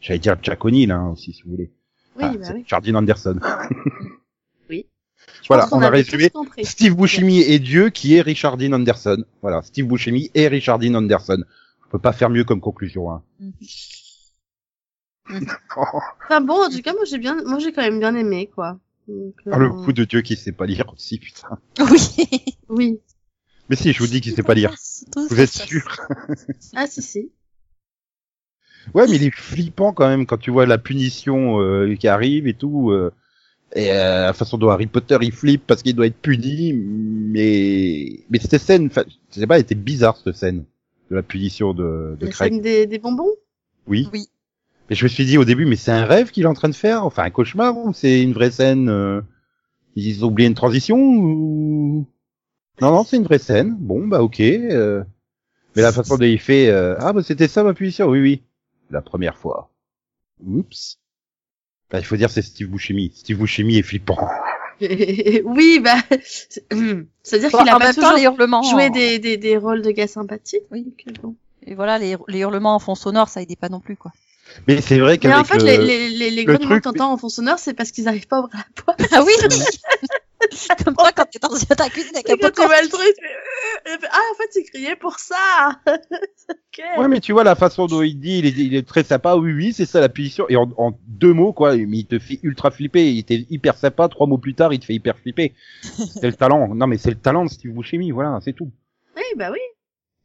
J'allais 0.00 0.18
dire 0.20 0.36
Jack 0.42 0.64
O'Neill 0.64 0.90
hein, 0.92 1.08
aussi, 1.08 1.32
si 1.32 1.42
vous 1.42 1.50
voulez. 1.50 1.72
Oui, 2.16 2.24
Ah, 2.24 2.34
bah 2.36 2.48
oui. 2.54 2.64
Jardine 2.66 2.96
Anderson. 2.96 3.38
Oui. 4.70 4.86
Je 5.42 5.48
Voilà, 5.48 5.66
qu'on 5.66 5.78
on 5.78 5.82
a 5.82 5.88
résumé. 5.88 6.30
Steve 6.62 6.94
Buscemi 6.94 7.40
est 7.40 7.58
Dieu, 7.58 7.88
qui 7.90 8.14
est 8.14 8.20
Richard 8.20 8.56
Dean 8.58 8.72
Anderson. 8.74 9.24
Voilà, 9.40 9.62
Steve 9.62 9.86
Buscemi 9.86 10.30
et 10.34 10.46
Richard 10.46 10.78
Dean 10.78 10.94
Anderson. 10.94 11.42
On 11.86 11.90
peut 11.90 11.98
pas 11.98 12.12
faire 12.12 12.28
mieux 12.30 12.44
comme 12.44 12.60
conclusion. 12.60 13.10
Hein. 13.10 13.22
Mhm. 13.40 13.52
Enfin 15.76 16.40
bon, 16.40 16.64
en 16.64 16.70
tout 16.70 16.80
cas, 16.82 16.92
moi 16.92 17.04
j'ai 17.04 17.18
bien, 17.18 17.42
moi 17.44 17.58
j'ai 17.58 17.72
quand 17.72 17.82
même 17.82 17.98
bien 17.98 18.14
aimé, 18.14 18.50
quoi. 18.54 18.78
Donc, 19.08 19.34
euh, 19.46 19.50
Ah, 19.52 19.58
le 19.58 19.70
coup 19.70 19.92
de 19.92 20.04
Dieu 20.04 20.20
qui 20.22 20.36
sait 20.36 20.52
pas 20.52 20.66
lire 20.66 20.90
aussi, 20.92 21.18
putain. 21.18 21.58
Oui. 21.90 22.26
Oui. 22.68 23.00
Mais 23.70 23.76
si, 23.76 23.92
je 23.92 23.98
vous 23.98 24.06
dis 24.06 24.20
qu'il 24.20 24.34
sait 24.34 24.42
pas 24.42 24.54
lire. 24.54 24.74
Vous 25.30 25.40
êtes 25.40 25.50
sûr? 25.50 25.82
Ah 26.74 26.86
si 26.86 27.02
si. 27.02 27.32
Ouais, 28.94 29.06
mais 29.08 29.16
il 29.16 29.24
est 29.24 29.34
flippant 29.34 29.92
quand 29.92 30.08
même 30.08 30.26
quand 30.26 30.38
tu 30.38 30.50
vois 30.50 30.66
la 30.66 30.78
punition 30.78 31.60
euh, 31.60 31.94
qui 31.96 32.08
arrive 32.08 32.46
et 32.46 32.54
tout. 32.54 32.90
euh, 32.90 33.10
et 33.76 33.92
euh, 33.92 34.22
la 34.26 34.32
façon 34.32 34.56
dont 34.58 34.70
Harry 34.70 34.86
Potter 34.86 35.18
il 35.20 35.32
flippe 35.32 35.64
parce 35.66 35.82
qu'il 35.82 35.94
doit 35.94 36.06
être 36.06 36.20
puni, 36.20 36.72
mais 36.72 38.20
mais 38.30 38.38
cette 38.38 38.58
scène, 38.60 38.86
enfin, 38.86 39.04
je 39.30 39.40
sais 39.40 39.46
pas, 39.46 39.56
elle 39.56 39.62
était 39.62 39.74
bizarre 39.74 40.16
cette 40.16 40.36
scène 40.36 40.64
de 41.10 41.16
la 41.16 41.22
punition 41.22 41.74
de, 41.74 42.16
de 42.18 42.26
La 42.26 42.32
Craig. 42.32 42.52
scène 42.52 42.60
des, 42.62 42.86
des 42.86 42.98
bonbons? 42.98 43.30
Oui. 43.86 44.08
Oui. 44.12 44.28
Mais 44.88 44.96
je 44.96 45.04
me 45.04 45.08
suis 45.08 45.26
dit 45.26 45.36
au 45.36 45.44
début, 45.44 45.66
mais 45.66 45.76
c'est 45.76 45.90
un 45.92 46.04
rêve 46.06 46.30
qu'il 46.30 46.44
est 46.44 46.48
en 46.48 46.54
train 46.54 46.70
de 46.70 46.74
faire, 46.74 47.04
enfin 47.04 47.24
un 47.24 47.30
cauchemar 47.30 47.76
ou 47.76 47.92
c'est 47.92 48.22
une 48.22 48.32
vraie 48.32 48.50
scène 48.50 48.88
euh, 48.88 49.20
Ils 49.96 50.24
ont 50.24 50.28
oublié 50.28 50.48
une 50.48 50.54
transition 50.54 50.96
ou? 50.98 52.06
Non, 52.80 52.90
non, 52.92 53.04
c'est 53.04 53.16
une 53.18 53.24
vraie 53.24 53.38
scène. 53.38 53.76
Bon, 53.78 54.06
bah 54.06 54.22
ok. 54.22 54.40
euh, 54.40 55.02
Mais 55.76 55.82
la 55.82 55.92
façon 55.92 56.16
dont 56.16 56.24
il 56.24 56.38
fait, 56.38 56.68
euh, 56.70 56.94
ah 57.00 57.12
bah 57.12 57.22
c'était 57.22 57.48
ça 57.48 57.62
ma 57.64 57.74
punition, 57.74 58.06
oui 58.08 58.20
oui, 58.20 58.42
la 58.90 59.02
première 59.02 59.36
fois. 59.36 59.70
Oups. 60.44 60.98
Bah, 61.90 61.98
il 61.98 62.04
faut 62.04 62.16
dire 62.16 62.30
c'est 62.30 62.42
Steve 62.42 62.68
Buscemi. 62.68 63.12
Steve 63.14 63.38
Buscemi 63.38 63.78
est 63.78 63.82
flippant. 63.82 64.28
oui, 64.80 65.80
bah, 65.82 65.96
c'est- 66.22 66.64
c'est-à-dire 67.22 67.50
Bon, 67.50 67.58
qu'il 67.58 67.68
a 67.68 67.76
en 67.76 67.78
pas 67.78 67.86
même 67.86 67.94
temps, 67.94 68.02
toujours 68.02 68.16
les 68.16 68.22
hurlements. 68.24 68.62
joué 68.62 68.90
des, 68.90 69.18
des, 69.18 69.36
des 69.36 69.56
rôles 69.56 69.82
de 69.82 69.90
gars 69.90 70.06
sympathiques. 70.06 70.62
Oui. 70.70 70.84
donc, 70.84 71.02
euh, 71.08 71.12
bon. 71.22 71.34
Et 71.66 71.74
voilà, 71.74 71.98
les, 71.98 72.16
les 72.28 72.38
hurlements 72.40 72.74
en 72.74 72.78
fond 72.78 72.94
sonore, 72.94 73.28
ça 73.28 73.42
aidait 73.42 73.56
pas 73.56 73.68
non 73.68 73.80
plus, 73.80 73.96
quoi. 73.96 74.12
Mais 74.66 74.80
c'est 74.80 74.98
vrai 74.98 75.12
Mais 75.12 75.18
qu'avec 75.18 75.36
en 75.38 75.44
fait, 75.44 75.58
le- 75.58 75.64
les, 75.64 75.78
les, 75.78 76.08
les, 76.10 76.30
les 76.30 76.44
le 76.44 76.52
grognements 76.54 76.76
que 76.76 76.80
truc- 76.80 76.84
t'entends 76.84 77.12
en 77.12 77.16
fond 77.18 77.28
sonore, 77.28 77.58
c'est 77.58 77.74
parce 77.74 77.90
qu'ils 77.90 78.08
arrivent 78.08 78.28
pas 78.28 78.36
à 78.38 78.40
ouvrir 78.40 78.56
la 78.76 78.82
porte. 78.82 79.02
Ah 79.12 79.22
oui 79.26 79.32
Comme 80.84 80.94
toi, 80.94 81.10
quand 81.12 81.26
t'es 81.30 81.38
dans 81.38 81.48
ta 81.48 81.88
cuisine 81.88 82.14
avec 82.14 82.30
un 82.30 82.36
pot 82.36 82.54
de 82.54 82.82
le 82.82 82.88
truc, 82.88 83.14
tu 83.16 83.24
fais, 83.24 83.92
euh, 83.92 84.08
ah, 84.10 84.20
en 84.32 84.34
fait, 84.36 84.48
c'est 84.50 84.62
crié 84.64 84.96
pour 84.96 85.18
ça. 85.18 85.72
ok. 85.86 86.84
Ouais, 86.98 87.08
mais 87.08 87.20
tu 87.20 87.32
vois 87.32 87.44
la 87.44 87.56
façon 87.56 87.86
dont 87.86 88.02
il 88.02 88.18
dit, 88.18 88.38
il 88.38 88.46
est, 88.46 88.56
il 88.56 88.74
est 88.74 88.86
très 88.86 89.02
sympa. 89.02 89.34
Oui, 89.36 89.52
oui, 89.52 89.72
c'est 89.72 89.86
ça 89.86 90.00
la 90.00 90.08
punition. 90.08 90.46
Et 90.48 90.56
en, 90.56 90.70
en 90.76 90.92
deux 91.06 91.32
mots, 91.32 91.52
quoi, 91.52 91.76
mais 91.76 91.98
il 91.98 92.06
te 92.06 92.18
fait 92.18 92.38
ultra 92.42 92.70
flipper. 92.70 93.10
Il 93.10 93.18
était 93.18 93.46
hyper 93.50 93.76
sympa. 93.76 94.08
Trois 94.08 94.26
mots 94.26 94.38
plus 94.38 94.54
tard, 94.54 94.72
il 94.72 94.78
te 94.78 94.84
fait 94.84 94.94
hyper 94.94 95.18
flipper. 95.18 95.54
C'est 95.82 96.26
le 96.26 96.34
talent. 96.34 96.74
Non, 96.74 96.86
mais 96.86 96.98
c'est 96.98 97.10
le 97.10 97.18
talent 97.18 97.44
de 97.44 97.50
Steve 97.50 97.72
Buscemi. 97.72 98.10
Voilà, 98.10 98.38
c'est 98.42 98.52
tout. 98.52 98.70
Oui, 99.16 99.24
bah 99.36 99.50
oui. 99.50 99.60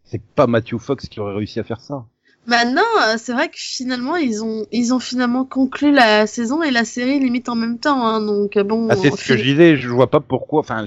C'est 0.03 0.21
pas 0.21 0.47
Matthew 0.47 0.77
Fox 0.77 1.07
qui 1.07 1.19
aurait 1.19 1.35
réussi 1.35 1.59
à 1.59 1.63
faire 1.63 1.81
ça. 1.81 2.05
Maintenant, 2.45 2.81
euh, 3.07 3.15
c'est 3.17 3.31
vrai 3.33 3.47
que 3.47 3.57
finalement, 3.57 4.17
ils 4.17 4.43
ont, 4.43 4.65
ils 4.71 4.93
ont 4.93 4.99
finalement 4.99 5.45
conclu 5.45 5.91
la 5.91 6.27
saison 6.27 6.61
et 6.61 6.71
la 6.71 6.83
série 6.83 7.19
limite 7.19 7.47
en 7.47 7.55
même 7.55 7.79
temps, 7.79 8.05
hein, 8.05 8.19
donc 8.19 8.57
euh, 8.57 8.63
bon. 8.63 8.87
Ah, 8.89 8.95
c'est 8.95 9.11
ce 9.11 9.27
que 9.27 9.37
je 9.37 9.43
disais. 9.43 9.77
Je 9.77 9.87
vois 9.87 10.09
pas 10.09 10.19
pourquoi. 10.19 10.59
Enfin, 10.59 10.85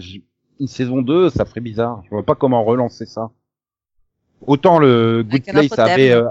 une 0.60 0.66
saison 0.66 1.02
2, 1.02 1.30
ça 1.30 1.44
ferait 1.44 1.60
bizarre. 1.60 2.02
Je 2.04 2.10
vois 2.10 2.22
pas 2.24 2.34
comment 2.34 2.62
relancer 2.64 3.06
ça. 3.06 3.30
Autant 4.46 4.78
le 4.78 5.22
Good 5.22 5.44
Place 5.44 5.78
avait, 5.78 6.12
euh, 6.12 6.24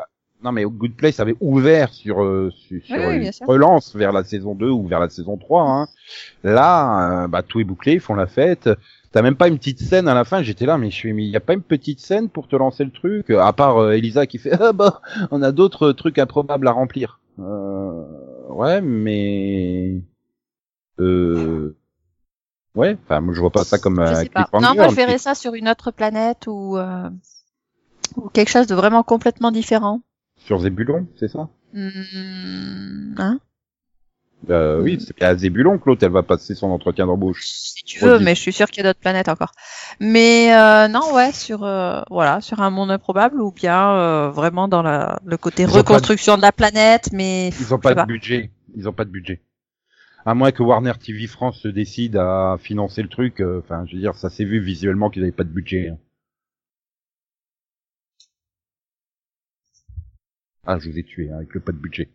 non 0.44 0.52
mais 0.52 0.64
Good 0.64 0.96
Place 0.96 1.20
avait 1.20 1.36
ouvert 1.42 1.92
sur, 1.92 2.24
euh, 2.24 2.52
sur, 2.52 2.80
sur 2.84 2.96
Oui, 2.96 3.04
oui, 3.08 3.16
une 3.16 3.22
bien 3.22 3.32
sûr. 3.32 3.48
relance 3.48 3.96
vers 3.96 4.12
la 4.12 4.24
saison 4.24 4.54
2 4.54 4.70
ou 4.70 4.88
vers 4.88 5.00
la 5.00 5.10
saison 5.10 5.38
3. 5.38 5.64
Hein. 5.64 5.88
Là, 6.44 7.24
euh, 7.24 7.28
bah 7.28 7.42
tout 7.42 7.60
est 7.60 7.64
bouclé, 7.64 7.94
ils 7.94 8.00
font 8.00 8.14
la 8.16 8.28
fête. 8.28 8.70
T'as 9.15 9.21
même 9.21 9.38
pas 9.38 9.47
une 9.47 9.58
petite 9.58 9.80
scène 9.80 10.10
à 10.10 10.13
la 10.13 10.25
fin. 10.25 10.43
J'étais 10.43 10.65
là, 10.65 10.78
mais 10.78 10.91
je 10.91 10.95
suis, 10.95 11.13
mais 11.13 11.25
y 11.25 11.38
a 11.38 11.39
pas 11.39 11.54
une 11.54 11.62
petite 11.62 12.01
scène 12.01 12.28
pour 12.28 12.49
te 12.49 12.56
lancer 12.58 12.84
le 12.84 12.91
truc, 12.91 13.30
à 13.30 13.54
part 13.54 13.78
euh, 13.78 13.91
Elisa 13.93 14.28
qui 14.28 14.39
fait, 14.39 14.51
ah 14.62 14.73
bah, 14.73 15.01
on 15.32 15.41
a 15.41 15.54
d'autres 15.54 15.93
trucs 15.93 16.19
improbables 16.19 16.67
à 16.67 16.73
remplir. 16.73 17.21
Euh, 17.39 18.04
ouais, 18.49 18.82
mais, 18.82 20.01
euh, 20.99 21.78
ouais. 22.75 22.97
Enfin, 23.06 23.21
moi 23.21 23.34
je 23.34 23.39
vois 23.39 23.51
pas 23.51 23.63
ça 23.63 23.80
comme 23.80 24.06
Je 24.06 24.12
un 24.12 24.15
sais 24.15 24.28
pas. 24.28 24.49
Non, 24.51 24.75
moi, 24.75 24.89
je 24.89 24.95
verrais 24.95 25.17
ça 25.17 25.34
sur 25.34 25.54
une 25.54 25.69
autre 25.69 25.91
planète 25.91 26.47
où, 26.47 26.75
euh, 26.75 27.10
Ou 28.17 28.28
quelque 28.28 28.51
chose 28.51 28.67
de 28.67 28.75
vraiment 28.75 29.04
complètement 29.04 29.51
différent. 29.51 30.01
Sur 30.36 30.60
Zébulon, 30.60 31.08
c'est 31.17 31.30
ça? 31.30 31.47
Hmm, 31.71 33.15
hein? 33.17 33.39
Euh, 34.50 34.82
Oui, 34.82 34.98
c'est 35.00 35.22
à 35.24 35.36
Zébulon 35.36 35.78
que 35.78 35.84
l'autre, 35.88 36.04
elle 36.06 36.12
va 36.12 36.24
passer 36.24 36.56
son 36.56 36.68
entretien 36.70 37.06
d'embauche. 37.06 37.44
si 37.46 37.84
tu 37.84 38.00
veux, 38.00 38.20
mais 38.20 38.36
je 38.36 38.42
suis 38.42 38.54
sûre 38.54 38.68
qu'il 38.68 38.84
y 38.84 38.86
a 38.86 38.90
d'autres 38.90 39.00
planètes 39.00 39.30
encore. 39.30 39.52
Mais 40.00 40.54
euh, 40.56 40.88
non, 40.88 41.14
ouais, 41.14 41.32
sur 41.32 41.64
euh, 41.64 42.02
voilà, 42.10 42.42
sur 42.42 42.62
un 42.62 42.70
monde 42.70 42.92
improbable 42.92 43.42
ou 43.42 43.52
bien 43.52 43.92
euh, 43.96 44.30
vraiment 44.32 44.68
dans 44.68 44.82
la, 44.82 45.20
le 45.26 45.38
côté 45.38 45.64
Ils 45.64 45.68
de- 45.68 45.72
reconstruction 45.72 46.38
de 46.38 46.42
la 46.42 46.52
planète, 46.52 47.10
mais 47.14 47.50
Ils 47.50 47.74
ont 47.74 47.78
je 47.78 47.82
pas 47.82 47.96
de 47.96 48.04
budget. 48.06 48.52
Ils 48.76 48.90
ont 48.90 48.94
pas 48.94 49.06
de 49.06 49.10
budget. 49.12 49.42
À 50.26 50.34
moins 50.34 50.52
que 50.52 50.64
Warner 50.64 50.94
TV 51.00 51.28
France 51.28 51.60
se 51.60 51.68
décide 51.68 52.18
à 52.18 52.58
financer 52.60 53.02
le 53.04 53.10
truc. 53.10 53.42
euh, 53.42 53.62
Enfin, 53.64 53.86
je 53.86 53.94
veux 53.96 54.02
dire, 54.02 54.16
ça 54.16 54.30
s'est 54.30 54.44
vu 54.46 54.60
visuellement 54.60 55.10
qu'ils 55.10 55.22
avaient 55.24 55.32
pas 55.32 55.44
de 55.44 55.50
budget. 55.50 55.90
hein. 55.90 55.98
Ah, 60.66 60.80
je 60.80 60.90
vous 60.90 60.98
ai 60.98 61.04
tué 61.04 61.30
hein, 61.32 61.38
avec 61.38 61.54
le 61.54 61.60
pas 61.60 61.72
de 61.72 61.78
budget. 61.78 62.10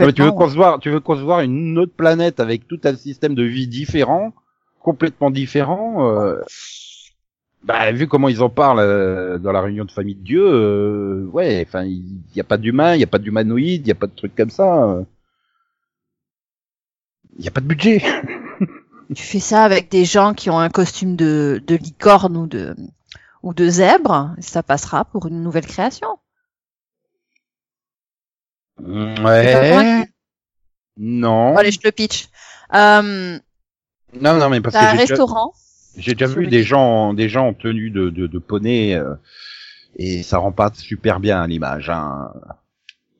Mais 0.00 0.12
tu 0.12 0.22
veux 0.22 0.30
complètement. 0.30 0.32
concevoir, 0.32 0.78
tu 0.80 0.90
veux 0.90 1.00
concevoir 1.00 1.40
une 1.40 1.78
autre 1.78 1.92
planète 1.96 2.40
avec 2.40 2.66
tout 2.68 2.80
un 2.84 2.96
système 2.96 3.34
de 3.34 3.42
vie 3.42 3.66
différent, 3.68 4.32
complètement 4.80 5.30
différent. 5.30 6.08
euh, 6.10 6.40
bah, 7.64 7.90
vu 7.92 8.06
comment 8.06 8.28
ils 8.28 8.42
en 8.42 8.50
parlent 8.50 8.78
euh, 8.80 9.38
dans 9.38 9.52
la 9.52 9.62
réunion 9.62 9.84
de 9.84 9.90
famille 9.90 10.14
de 10.16 10.22
Dieu, 10.24 10.42
euh, 10.46 11.24
ouais, 11.32 11.64
enfin, 11.66 11.84
il 11.84 12.04
y, 12.36 12.40
a 12.40 12.44
pas 12.44 12.58
d'humain, 12.58 12.94
il 12.94 13.00
y 13.00 13.04
a 13.04 13.06
pas 13.06 13.18
d'humanoïde, 13.18 13.86
il 13.86 13.88
y 13.88 13.92
a 13.92 13.94
pas 13.94 14.06
de 14.06 14.14
trucs 14.14 14.34
comme 14.36 14.50
ça. 14.50 14.84
euh. 14.84 15.04
Il 17.38 17.44
y 17.44 17.48
a 17.48 17.50
pas 17.50 17.60
de 17.60 17.66
budget. 17.66 18.02
Tu 19.14 19.22
fais 19.22 19.38
ça 19.40 19.64
avec 19.64 19.90
des 19.90 20.06
gens 20.06 20.32
qui 20.32 20.48
ont 20.48 20.58
un 20.58 20.70
costume 20.70 21.14
de, 21.14 21.62
de 21.66 21.76
licorne 21.76 22.36
ou 22.38 22.46
de 22.46 22.74
ou 23.42 23.52
de 23.52 23.68
zèbre, 23.68 24.34
ça 24.40 24.62
passera 24.62 25.04
pour 25.04 25.26
une 25.26 25.42
nouvelle 25.42 25.66
création. 25.66 26.08
Ouais. 28.82 30.04
Non. 30.96 31.56
Allez, 31.56 31.70
je 31.72 31.78
te 31.80 31.86
le 31.88 31.92
pitch. 31.92 32.28
Euh, 32.74 33.38
Non, 34.20 34.38
non, 34.38 34.48
mais 34.48 34.60
parce 34.60 34.74
t'as 34.74 34.80
un 34.80 34.92
que 34.92 34.98
j'ai 34.98 35.02
déjà, 35.02 35.14
restaurant. 35.14 35.52
j'ai 35.96 36.12
déjà 36.14 36.26
vu 36.26 36.46
des 36.46 36.62
gens, 36.62 37.14
des 37.14 37.28
gens 37.28 37.48
en 37.48 37.54
tenue 37.54 37.90
de, 37.90 38.10
de, 38.10 38.26
de 38.26 38.38
poney, 38.38 38.94
euh, 38.94 39.14
et 39.96 40.22
ça 40.22 40.38
rend 40.38 40.52
pas 40.52 40.72
super 40.74 41.20
bien 41.20 41.40
à 41.42 41.46
l'image. 41.46 41.90
Hein. 41.90 42.32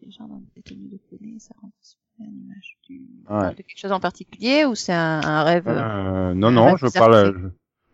Les 0.05 0.11
gens 0.13 0.27
dans 0.29 0.41
des 0.55 0.63
tenues 0.63 0.89
de 0.91 0.99
poney, 1.11 1.35
ça 1.39 1.55
rend 1.61 1.71
super 1.83 2.27
une 2.29 2.41
image 2.45 2.79
du... 2.89 3.03
Ouais. 3.29 3.51
de 3.51 3.57
quelque 3.57 3.79
chose 3.79 3.93
en 3.93 4.01
particulier 4.01 4.65
ou 4.65 4.75
c'est 4.77 4.93
un, 4.93 5.21
un 5.25 5.43
rêve 5.43 5.67
euh, 5.69 6.31
Euh, 6.31 6.35
non, 6.35 6.49
un 6.49 6.53
non, 6.53 6.65
rêve 6.75 6.79
je 6.81 6.99
parle, 6.99 7.35
je, 7.37 7.49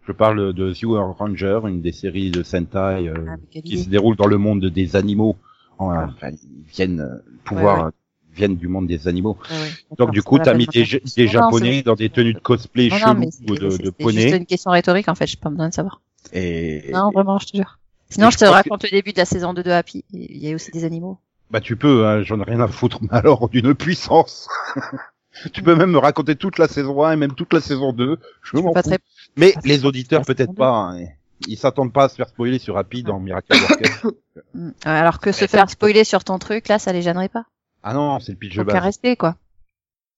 je 0.09 0.13
parle 0.13 0.53
de 0.53 0.73
Zero 0.73 1.13
Ranger, 1.13 1.61
une 1.65 1.81
des 1.81 1.93
séries 1.93 2.31
de 2.31 2.43
Sentai 2.43 3.09
euh, 3.09 3.15
avec 3.33 3.65
qui 3.65 3.83
se 3.83 3.89
déroule 3.89 4.17
dans 4.17 4.27
le 4.27 4.37
monde 4.39 4.65
des 4.67 4.97
animaux. 4.97 5.37
En- 5.81 6.05
Enfin, 6.09 6.31
ils 6.31 6.63
viennent 6.73 7.01
euh, 7.01 7.19
pouvoir 7.45 7.79
Ouais, 7.79 7.85
euh, 7.87 7.91
viennent 8.35 8.57
du 8.57 8.69
monde 8.69 8.87
des 8.87 9.09
animaux. 9.09 9.37
Ouais, 9.51 9.57
ouais, 9.57 9.97
Donc 9.99 10.11
du 10.13 10.21
c'est 10.21 10.25
coup, 10.25 10.39
t'as 10.39 10.53
la 10.53 10.59
mis 10.59 10.67
des, 10.67 10.85
de 10.85 10.87
des 11.17 11.27
Non, 11.27 11.33
non, 11.33 11.33
japonais 11.51 11.73
c'est- 11.79 11.83
dans 11.83 11.95
des 11.95 12.11
tenues 12.11 12.35
de 12.35 12.39
cosplay 12.39 12.89
Non, 12.89 12.97
non, 12.97 13.01
chelous 13.07 13.15
mais 13.21 13.27
ou 13.27 13.31
c'est- 13.57 13.61
de, 13.61 13.71
c'est- 13.71 13.79
de 13.79 13.85
c'est 13.87 13.93
poney. 13.93 14.21
juste 14.21 14.35
une 14.37 14.47
question 14.47 14.71
rhétorique 14.71 15.09
en 15.09 15.15
fait, 15.15 15.27
j'ai 15.27 15.37
pas 15.37 15.51
besoin 15.51 15.69
de 15.69 15.75
savoir. 15.75 16.01
Et 16.33 16.91
Non, 16.93 17.11
vraiment, 17.11 17.39
je 17.39 17.47
te 17.47 17.57
jure. 17.57 17.79
Sinon, 18.09 18.29
je 18.31 18.35
je 18.35 18.39
te 18.39 18.45
raconte 18.45 18.83
le 18.85 18.91
début 18.91 19.13
de 19.13 19.19
la 19.19 19.25
saison 19.25 19.55
2 19.55 19.63
de 19.63 19.71
Happy. 19.71 20.05
Il 20.13 20.37
y 20.39 20.51
a 20.53 20.55
aussi 20.55 20.71
des 20.71 20.85
animaux. 20.85 21.19
bah 21.51 21.61
tu 21.61 21.77
peux, 21.77 22.07
hein, 22.07 22.23
j'en 22.23 22.39
ai 22.41 22.45
rien 22.45 22.61
à 22.61 22.69
foutre. 22.69 22.99
Mais 23.03 23.09
alors 23.13 23.49
d'une 23.49 23.75
puissance. 23.75 24.49
tu 25.53 25.63
peux 25.63 25.75
même 25.77 25.93
me 25.93 25.99
raconter 25.99 26.37
toute 26.37 26.59
la 26.59 26.69
saison 26.69 27.03
1 27.05 27.13
et 27.13 27.17
même 27.17 27.35
toute 27.35 27.53
la 27.53 27.61
saison 27.61 27.93
2. 27.93 28.19
Je 28.43 28.57
m'en 28.59 28.75
fous. 28.75 28.83
très... 28.83 28.99
Mais 29.37 29.55
les 29.65 29.85
auditeurs 29.85 30.23
peut-être 30.25 30.55
pas. 30.55 30.91
hein. 30.93 31.07
Ils 31.47 31.57
s'attendent 31.57 31.93
pas 31.93 32.05
à 32.05 32.09
se 32.09 32.17
faire 32.17 32.29
spoiler 32.29 32.59
sur 32.59 32.77
Happy 32.79 33.03
dans 33.03 33.19
Miracle 33.19 33.53
Worker. 33.53 34.13
Alors 34.85 35.19
que 35.21 35.33
se 35.33 35.47
faire 35.47 35.71
spoiler 35.71 36.05
sur 36.05 36.23
ton 36.25 36.39
truc, 36.39 36.69
là, 36.69 36.79
ça 36.79 36.93
les 36.93 37.03
gênerait 37.03 37.29
pas. 37.31 37.45
ah 37.83 37.95
non, 37.95 38.21
c'est 38.21 38.33
le 38.33 38.39
pitch 38.39 38.57
de 38.57 38.63
base. 38.63 38.83
respect, 38.83 39.17
quoi. 39.17 39.37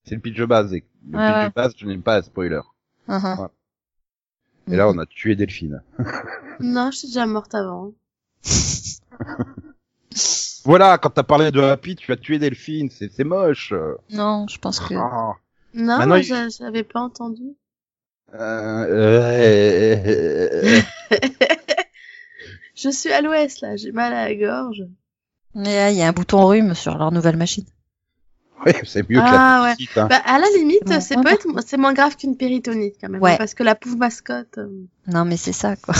C'est 0.04 0.16
le 0.16 0.20
pitch 0.20 0.36
de 0.36 0.44
base. 0.46 0.74
Et 0.74 0.84
le 1.10 1.18
Ouais, 1.18 1.24
pitch 1.26 1.36
ouais. 1.36 1.48
de 1.48 1.54
base, 1.54 1.72
je 1.76 1.86
n'aime 1.86 2.02
pas 2.02 2.16
un 2.18 2.22
spoiler. 2.22 2.60
Mhm. 3.08 3.36
Ouais. 3.38 3.46
Et 4.68 4.76
là, 4.76 4.88
on 4.88 4.98
a 4.98 5.06
tué 5.06 5.34
Delphine. 5.36 5.82
Non, 6.60 6.90
je 6.92 6.98
suis 6.98 7.08
déjà 7.08 7.26
morte 7.26 7.54
avant. 7.54 7.92
Voilà, 10.64 10.96
quand 10.98 11.10
t'as 11.10 11.22
parlé 11.24 11.50
de 11.50 11.60
Happy, 11.60 11.96
tu 11.96 12.12
as 12.12 12.16
tué 12.16 12.38
Delphine. 12.38 12.88
C'est 12.90 13.10
c'est 13.10 13.24
moche. 13.24 13.74
Non, 14.10 14.46
je 14.48 14.58
pense 14.58 14.78
que... 14.78 14.94
Ah. 14.94 15.32
Non, 15.74 15.98
Maintenant, 15.98 16.14
il- 16.16 16.22
j'a- 16.22 16.48
j'avais 16.50 16.84
pas 16.84 17.00
entendu. 17.00 17.42
Euh, 18.34 20.12
Je 22.74 22.88
suis 22.90 23.12
à 23.12 23.20
l'ouest, 23.20 23.60
là, 23.60 23.76
j'ai 23.76 23.92
mal 23.92 24.12
à 24.12 24.28
la 24.28 24.34
gorge. 24.34 24.84
Mais 25.54 25.76
là, 25.76 25.90
il 25.90 25.96
y 25.98 26.02
a 26.02 26.08
un 26.08 26.12
bouton 26.12 26.46
rhume 26.46 26.74
sur 26.74 26.96
leur 26.96 27.12
nouvelle 27.12 27.36
machine. 27.36 27.64
ouais, 28.64 28.74
c'est 28.84 29.08
mieux 29.08 29.18
que 29.20 29.24
Ah, 29.24 29.60
la 29.62 29.70
ouais. 29.70 29.74
Hein. 30.00 30.06
Bah, 30.08 30.22
à 30.24 30.38
la 30.38 30.46
limite, 30.56 30.84
Bon, 30.86 31.00
c'est 31.00 31.14
être, 31.14 31.46
c'est 31.66 31.76
moins 31.76 31.92
grave 31.92 32.16
qu'une 32.16 32.36
péritonite, 32.36 32.94
quand 33.00 33.10
même. 33.10 33.20
Ouais. 33.20 33.36
Parce 33.36 33.54
que 33.54 33.62
la 33.62 33.74
pauvre 33.74 33.98
mascotte, 33.98 34.56
euh, 34.58 34.68
Non, 35.06 35.24
mais 35.26 35.36
c'est 35.36 35.52
ça, 35.52 35.76
quoi. 35.76 35.94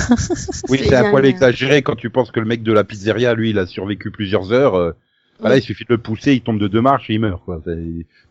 Oui, 0.71 0.81
c'est 0.83 0.95
un 0.97 1.11
poil 1.11 1.27
exagéré 1.27 1.83
quand 1.83 1.97
tu 1.97 2.09
penses 2.09 2.31
que 2.31 2.41
le 2.41 2.47
mec 2.47 2.63
de 2.63 2.73
la 2.73 2.85
pizzeria, 2.85 3.35
lui, 3.35 3.51
il 3.51 3.59
a 3.59 3.67
survécu 3.67 4.11
plusieurs 4.11 4.53
heures. 4.53 4.75
euh, 4.77 4.93
Voilà, 5.43 5.57
Oui. 5.57 5.61
il 5.61 5.65
suffit 5.65 5.85
de 5.85 5.91
le 5.93 5.99
pousser, 5.99 6.33
il 6.33 6.41
tombe 6.41 6.59
de 6.59 6.69
deux 6.69 6.81
marches 6.81 7.11
et 7.11 7.15
il 7.15 7.21
meurt. 7.21 7.45
Quoi. 7.45 7.57
À 7.57 7.71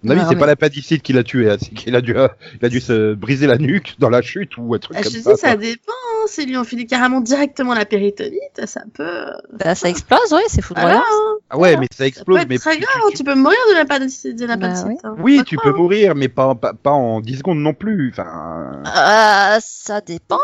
mon 0.03 0.09
avis, 0.11 0.21
c'est 0.27 0.33
mais- 0.33 0.39
pas 0.39 0.45
l'appendicite 0.47 1.03
qui 1.03 1.13
l'a 1.13 1.23
tué, 1.23 1.49
hein, 1.51 1.57
c'est 1.59 1.69
qu'il 1.73 1.95
a 1.95 2.01
dû, 2.01 2.15
euh, 2.15 2.27
il 2.61 2.65
a 2.65 2.69
dû 2.69 2.79
se 2.79 3.13
briser 3.13 3.45
la 3.47 3.57
nuque 3.57 3.95
dans 3.99 4.09
la 4.09 4.21
chute 4.21 4.57
ou 4.57 4.73
un 4.73 4.79
truc 4.79 4.95
Ah, 4.99 5.03
comme 5.03 5.11
je 5.11 5.19
ça. 5.19 5.33
dis, 5.33 5.39
ça 5.39 5.55
dépend. 5.55 5.91
hein. 5.91 6.25
S'ils 6.27 6.47
lui 6.49 6.57
ont 6.57 6.63
filé 6.63 6.85
carrément 6.85 7.19
directement 7.19 7.73
la 7.73 7.85
péritonite, 7.85 8.61
ça 8.65 8.81
peut. 8.93 9.25
bah, 9.53 9.75
ça 9.75 9.89
explose, 9.89 10.19
oui, 10.31 10.41
c'est 10.47 10.61
Voilà, 10.63 11.01
foudroyant. 11.01 11.01
hein. 11.01 11.37
Ah 11.49 11.57
ouais, 11.57 11.75
mais 11.77 11.87
ça 11.91 11.97
Ça 11.97 12.03
peut 12.03 12.07
explose. 12.07 12.39
être 12.41 12.49
mais 12.49 12.57
très 12.57 12.75
tu- 12.75 12.81
grave. 12.81 13.01
tu-. 13.11 13.17
Tu 13.17 13.23
peux 13.23 13.35
mourir 13.35 13.57
de 13.71 13.75
l'appendicite. 13.75 14.39
De 14.39 14.45
l'appendicite, 14.45 14.87
oui. 14.87 14.95
hein. 15.03 15.15
Oui, 15.19 15.41
tu 15.45 15.57
peux 15.57 15.73
mourir, 15.73 16.15
mais 16.15 16.29
pas, 16.29 16.55
pas, 16.55 16.73
pas 16.73 16.91
en 16.91 17.19
10 17.21 17.37
secondes 17.39 17.59
non 17.59 17.73
plus. 17.73 18.09
Enfin, 18.11 18.81
Euh, 18.85 19.59
ça 19.61 19.99
dépend. 20.01 20.39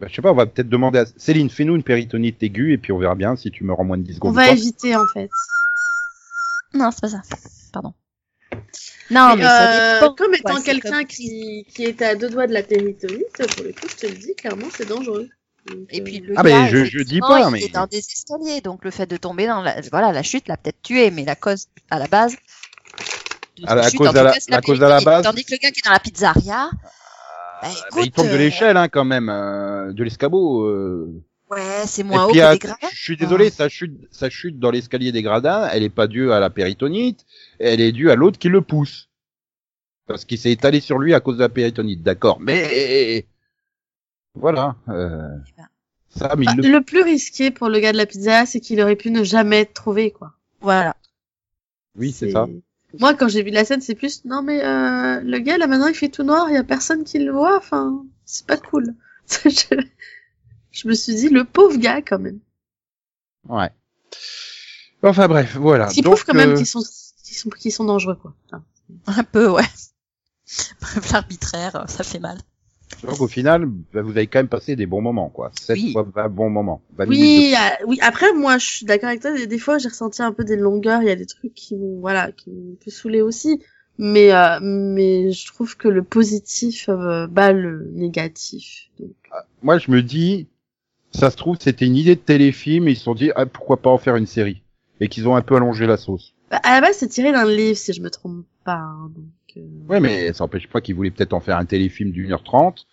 bah, 0.00 0.06
je 0.08 0.14
sais 0.14 0.22
pas, 0.22 0.30
on 0.32 0.36
va 0.36 0.46
peut-être 0.46 0.68
demander 0.68 1.00
à 1.00 1.04
Céline, 1.16 1.50
fais-nous 1.50 1.74
une 1.76 1.82
péritonite 1.82 2.42
aiguë 2.42 2.72
et 2.74 2.78
puis 2.78 2.92
on 2.92 2.98
verra 2.98 3.14
bien 3.14 3.34
si 3.36 3.50
tu 3.50 3.64
meurs 3.64 3.80
en 3.80 3.84
moins 3.84 3.98
de 3.98 4.02
10 4.04 4.12
On 4.12 4.16
secondes. 4.16 4.34
va 4.34 4.42
ou 4.42 4.46
pas. 4.46 4.52
éviter, 4.52 4.94
en 4.96 5.06
fait. 5.12 5.30
Non, 6.74 6.90
c'est 6.90 7.00
pas 7.00 7.08
ça. 7.08 7.22
Pardon. 7.72 7.94
Non, 9.10 9.30
mais, 9.30 9.36
Mais, 9.36 9.42
ça 9.44 9.72
euh, 9.72 10.00
dépend. 10.00 10.14
comme 10.14 10.34
étant 10.34 10.60
quelqu'un 10.62 10.90
comme- 11.00 11.06
qui, 11.06 11.66
qui 11.74 11.84
était 11.84 12.04
à 12.04 12.14
deux 12.16 12.30
doigts 12.30 12.46
de 12.46 12.52
la 12.52 12.62
péritonite, 12.62 13.36
pour 13.54 13.64
le 13.64 13.72
coup, 13.72 13.86
je 13.88 13.96
te 13.96 14.06
le 14.06 14.12
dis, 14.14 14.34
clairement, 14.34 14.66
c'est 14.74 14.88
dangereux. 14.88 15.28
Donc, 15.68 15.86
Et 15.90 16.00
euh, 16.00 16.04
puis 16.04 16.18
le 16.20 16.34
Ah, 16.36 16.42
gars, 16.42 16.62
mais 16.62 16.68
je- 16.70 16.84
je 16.84 17.02
dis 17.02 17.20
pas, 17.20 17.40
il 17.46 17.50
mais- 17.52 17.62
est 17.62 17.72
dans 17.74 17.86
des 17.86 17.98
escaliers, 17.98 18.60
donc 18.62 18.84
le 18.84 18.90
fait 18.90 19.06
de 19.06 19.16
tomber 19.16 19.46
dans 19.46 19.60
la, 19.62 19.80
voilà, 19.90 20.12
la 20.12 20.22
chute 20.22 20.48
l'a 20.48 20.56
peut-être 20.56 20.80
tué, 20.82 21.10
mais 21.10 21.24
la 21.24 21.36
cause 21.36 21.66
à 21.90 21.98
la 21.98 22.08
base. 22.08 22.36
À 23.66 23.74
la 23.74 23.88
chute, 23.88 23.98
cause 23.98 24.08
à 24.08 24.22
la- 24.22 24.32
cas, 24.32 24.38
la 24.48 24.60
cause 24.60 24.82
à 24.82 24.88
la 24.88 25.00
base- 25.00 25.22
Tandis 25.24 25.44
que 25.44 25.52
le 25.52 25.58
gars 25.58 25.70
qui 25.70 25.80
est 25.80 25.84
dans 25.84 25.92
la 25.92 26.00
pizzeria, 26.00 26.70
bah, 26.72 26.78
Bah, 27.62 27.68
écoute, 27.90 28.02
il 28.06 28.10
tombe 28.10 28.26
de 28.28 28.32
euh, 28.32 28.38
l'échelle, 28.38 28.76
hein, 28.76 28.88
quand 28.88 29.04
même, 29.04 29.28
euh, 29.28 29.92
de 29.92 30.02
l'escabeau. 30.02 30.64
Euh... 30.64 31.22
ouais, 31.54 31.86
c'est 31.86 32.00
Et 32.02 32.04
moins 32.04 32.24
haut 32.26 32.30
puis, 32.30 32.38
que 32.40 32.44
à- 32.44 32.56
gradins. 32.56 32.88
je 32.92 33.02
suis 33.02 33.16
désolé, 33.16 33.46
Ah. 33.48 33.50
sa 33.50 33.68
chute, 33.68 33.96
sa 34.10 34.30
chute 34.30 34.58
dans 34.58 34.70
l'escalier 34.70 35.12
des 35.12 35.22
gradins, 35.22 35.68
elle 35.72 35.82
est 35.82 35.88
pas 35.90 36.06
due 36.06 36.32
à 36.32 36.40
la 36.40 36.50
péritonite, 36.50 37.24
elle 37.58 37.80
est 37.80 37.92
due 37.92 38.10
à 38.10 38.14
l'autre 38.16 38.38
qui 38.38 38.48
le 38.48 38.60
pousse. 38.62 39.08
Parce 40.06 40.24
qu'il 40.24 40.38
s'est 40.38 40.50
étalé 40.52 40.80
sur 40.80 40.98
lui 40.98 41.14
à 41.14 41.20
cause 41.20 41.36
de 41.36 41.42
la 41.42 41.48
péritonite, 41.48 42.02
d'accord. 42.02 42.40
Mais 42.40 43.26
voilà. 44.34 44.76
Euh... 44.88 45.28
Ça, 46.14 46.34
mais 46.36 46.44
bah, 46.44 46.52
le 46.56 46.80
plus 46.82 47.02
risqué 47.02 47.50
pour 47.50 47.68
le 47.70 47.78
gars 47.80 47.92
de 47.92 47.96
la 47.96 48.04
pizza, 48.04 48.44
c'est 48.44 48.60
qu'il 48.60 48.80
aurait 48.82 48.96
pu 48.96 49.10
ne 49.10 49.24
jamais 49.24 49.60
être 49.60 49.72
trouvé, 49.72 50.10
quoi. 50.10 50.32
Voilà. 50.60 50.94
oui, 51.96 52.12
c'est 52.12 52.30
ça. 52.30 52.46
Moi, 52.98 53.14
quand 53.14 53.28
j'ai 53.28 53.42
vu 53.42 53.50
la 53.50 53.64
scène, 53.64 53.80
c'est 53.80 53.94
plus, 53.94 54.22
non 54.26 54.42
mais 54.42 54.62
euh, 54.62 55.20
le 55.22 55.38
gars 55.38 55.56
là 55.56 55.66
maintenant 55.66 55.86
il 55.86 55.94
fait 55.94 56.10
tout 56.10 56.24
noir, 56.24 56.48
il 56.50 56.54
y 56.54 56.58
a 56.58 56.62
personne 56.64 57.04
qui 57.04 57.18
le 57.18 57.32
voit, 57.32 57.56
enfin, 57.56 58.04
c'est 58.26 58.46
pas 58.46 58.58
cool. 58.58 58.94
je... 60.72 60.88
me 60.88 60.94
suis 60.94 61.14
dit 61.14 61.28
le 61.28 61.44
pauvre 61.44 61.76
gars 61.76 62.02
quand 62.02 62.18
même. 62.18 62.40
Ouais. 63.48 63.70
Enfin 65.02 65.28
bref, 65.28 65.56
voilà. 65.56 65.88
Ce 65.88 65.94
qui 65.94 66.02
Donc, 66.02 66.14
prouve 66.14 66.24
quand 66.26 66.34
même 66.34 66.50
euh, 66.52 66.56
qu'ils 66.56 66.66
sont, 66.66 66.82
qu'ils 67.24 67.36
sont, 67.36 67.50
qu'ils 67.50 67.72
sont 67.72 67.84
dangereux 67.84 68.16
quoi. 68.16 68.34
Enfin, 68.46 68.62
Un 69.06 69.24
peu, 69.24 69.48
ouais. 69.48 69.62
Bref, 70.80 71.12
l'arbitraire, 71.12 71.84
ça 71.88 72.04
fait 72.04 72.18
mal. 72.18 72.38
donc 73.04 73.20
au 73.20 73.26
final, 73.28 73.64
bah, 73.66 74.02
vous 74.02 74.10
avez 74.10 74.26
quand 74.26 74.38
même 74.40 74.48
passé 74.48 74.76
des 74.76 74.86
bons 74.86 75.00
moments, 75.00 75.30
quoi. 75.30 75.50
7 75.58 75.76
Oui. 75.76 75.92
fois 75.92 76.02
20 76.14 76.28
bons 76.28 76.50
moments. 76.50 76.82
20 76.96 77.06
minutes 77.06 77.20
Oui, 77.24 77.54
euh, 77.56 77.84
oui. 77.86 77.98
Après, 78.02 78.32
moi, 78.34 78.58
je 78.58 78.66
suis 78.66 78.86
d'accord 78.86 79.08
avec 79.08 79.22
toi. 79.22 79.32
Des, 79.32 79.46
des 79.46 79.58
fois, 79.58 79.78
j'ai 79.78 79.88
ressenti 79.88 80.20
un 80.22 80.32
peu 80.32 80.44
des 80.44 80.56
longueurs. 80.56 81.00
Il 81.02 81.08
y 81.08 81.10
a 81.10 81.16
des 81.16 81.26
trucs 81.26 81.54
qui 81.54 81.74
m'ont, 81.76 82.00
voilà, 82.00 82.32
qui 82.32 82.50
m'ont 82.50 82.72
un 82.72 82.84
peu 82.84 82.90
saoulé 82.90 83.22
aussi. 83.22 83.62
Mais, 83.98 84.32
euh, 84.34 84.58
mais 84.60 85.32
je 85.32 85.46
trouve 85.46 85.76
que 85.76 85.88
le 85.88 86.02
positif 86.02 86.88
euh, 86.90 87.26
bat 87.26 87.52
le 87.52 87.90
négatif. 87.94 88.88
Donc, 88.98 89.08
de- 89.10 89.36
Moi, 89.62 89.78
je 89.78 89.90
me 89.90 90.02
dis, 90.02 90.48
ça 91.14 91.30
se 91.30 91.36
trouve, 91.36 91.56
c'était 91.60 91.86
une 91.86 91.96
idée 91.96 92.14
de 92.16 92.20
téléfilm 92.20 92.88
et 92.88 92.92
ils 92.92 92.96
se 92.96 93.04
sont 93.04 93.14
dit, 93.14 93.30
ah, 93.36 93.46
pourquoi 93.46 93.76
pas 93.76 93.90
en 93.90 93.98
faire 93.98 94.16
une 94.16 94.26
série? 94.26 94.62
Et 95.00 95.08
qu'ils 95.08 95.28
ont 95.28 95.36
un 95.36 95.42
peu 95.42 95.56
allongé 95.56 95.86
la 95.86 95.96
sauce. 95.96 96.34
bah, 96.50 96.60
à 96.62 96.74
la 96.74 96.80
base, 96.80 96.96
c'est 96.96 97.08
tiré 97.08 97.32
d'un 97.32 97.44
livre, 97.44 97.76
si 97.76 97.92
je 97.92 98.00
me 98.02 98.10
trompe 98.10 98.44
pas. 98.64 98.74
hein, 98.74 99.10
donc, 99.14 99.24
euh, 99.56 99.60
Ouais, 99.88 100.00
mais 100.00 100.32
ça 100.32 100.44
n'empêche 100.44 100.68
pas 100.68 100.80
qu'ils 100.80 100.94
voulaient 100.94 101.10
peut-être 101.10 101.32
en 101.32 101.40
faire 101.40 101.58
un 101.58 101.64
téléfilm 101.64 102.10
d'une 102.12 102.32
heure 102.32 102.42
trente. 102.44 102.86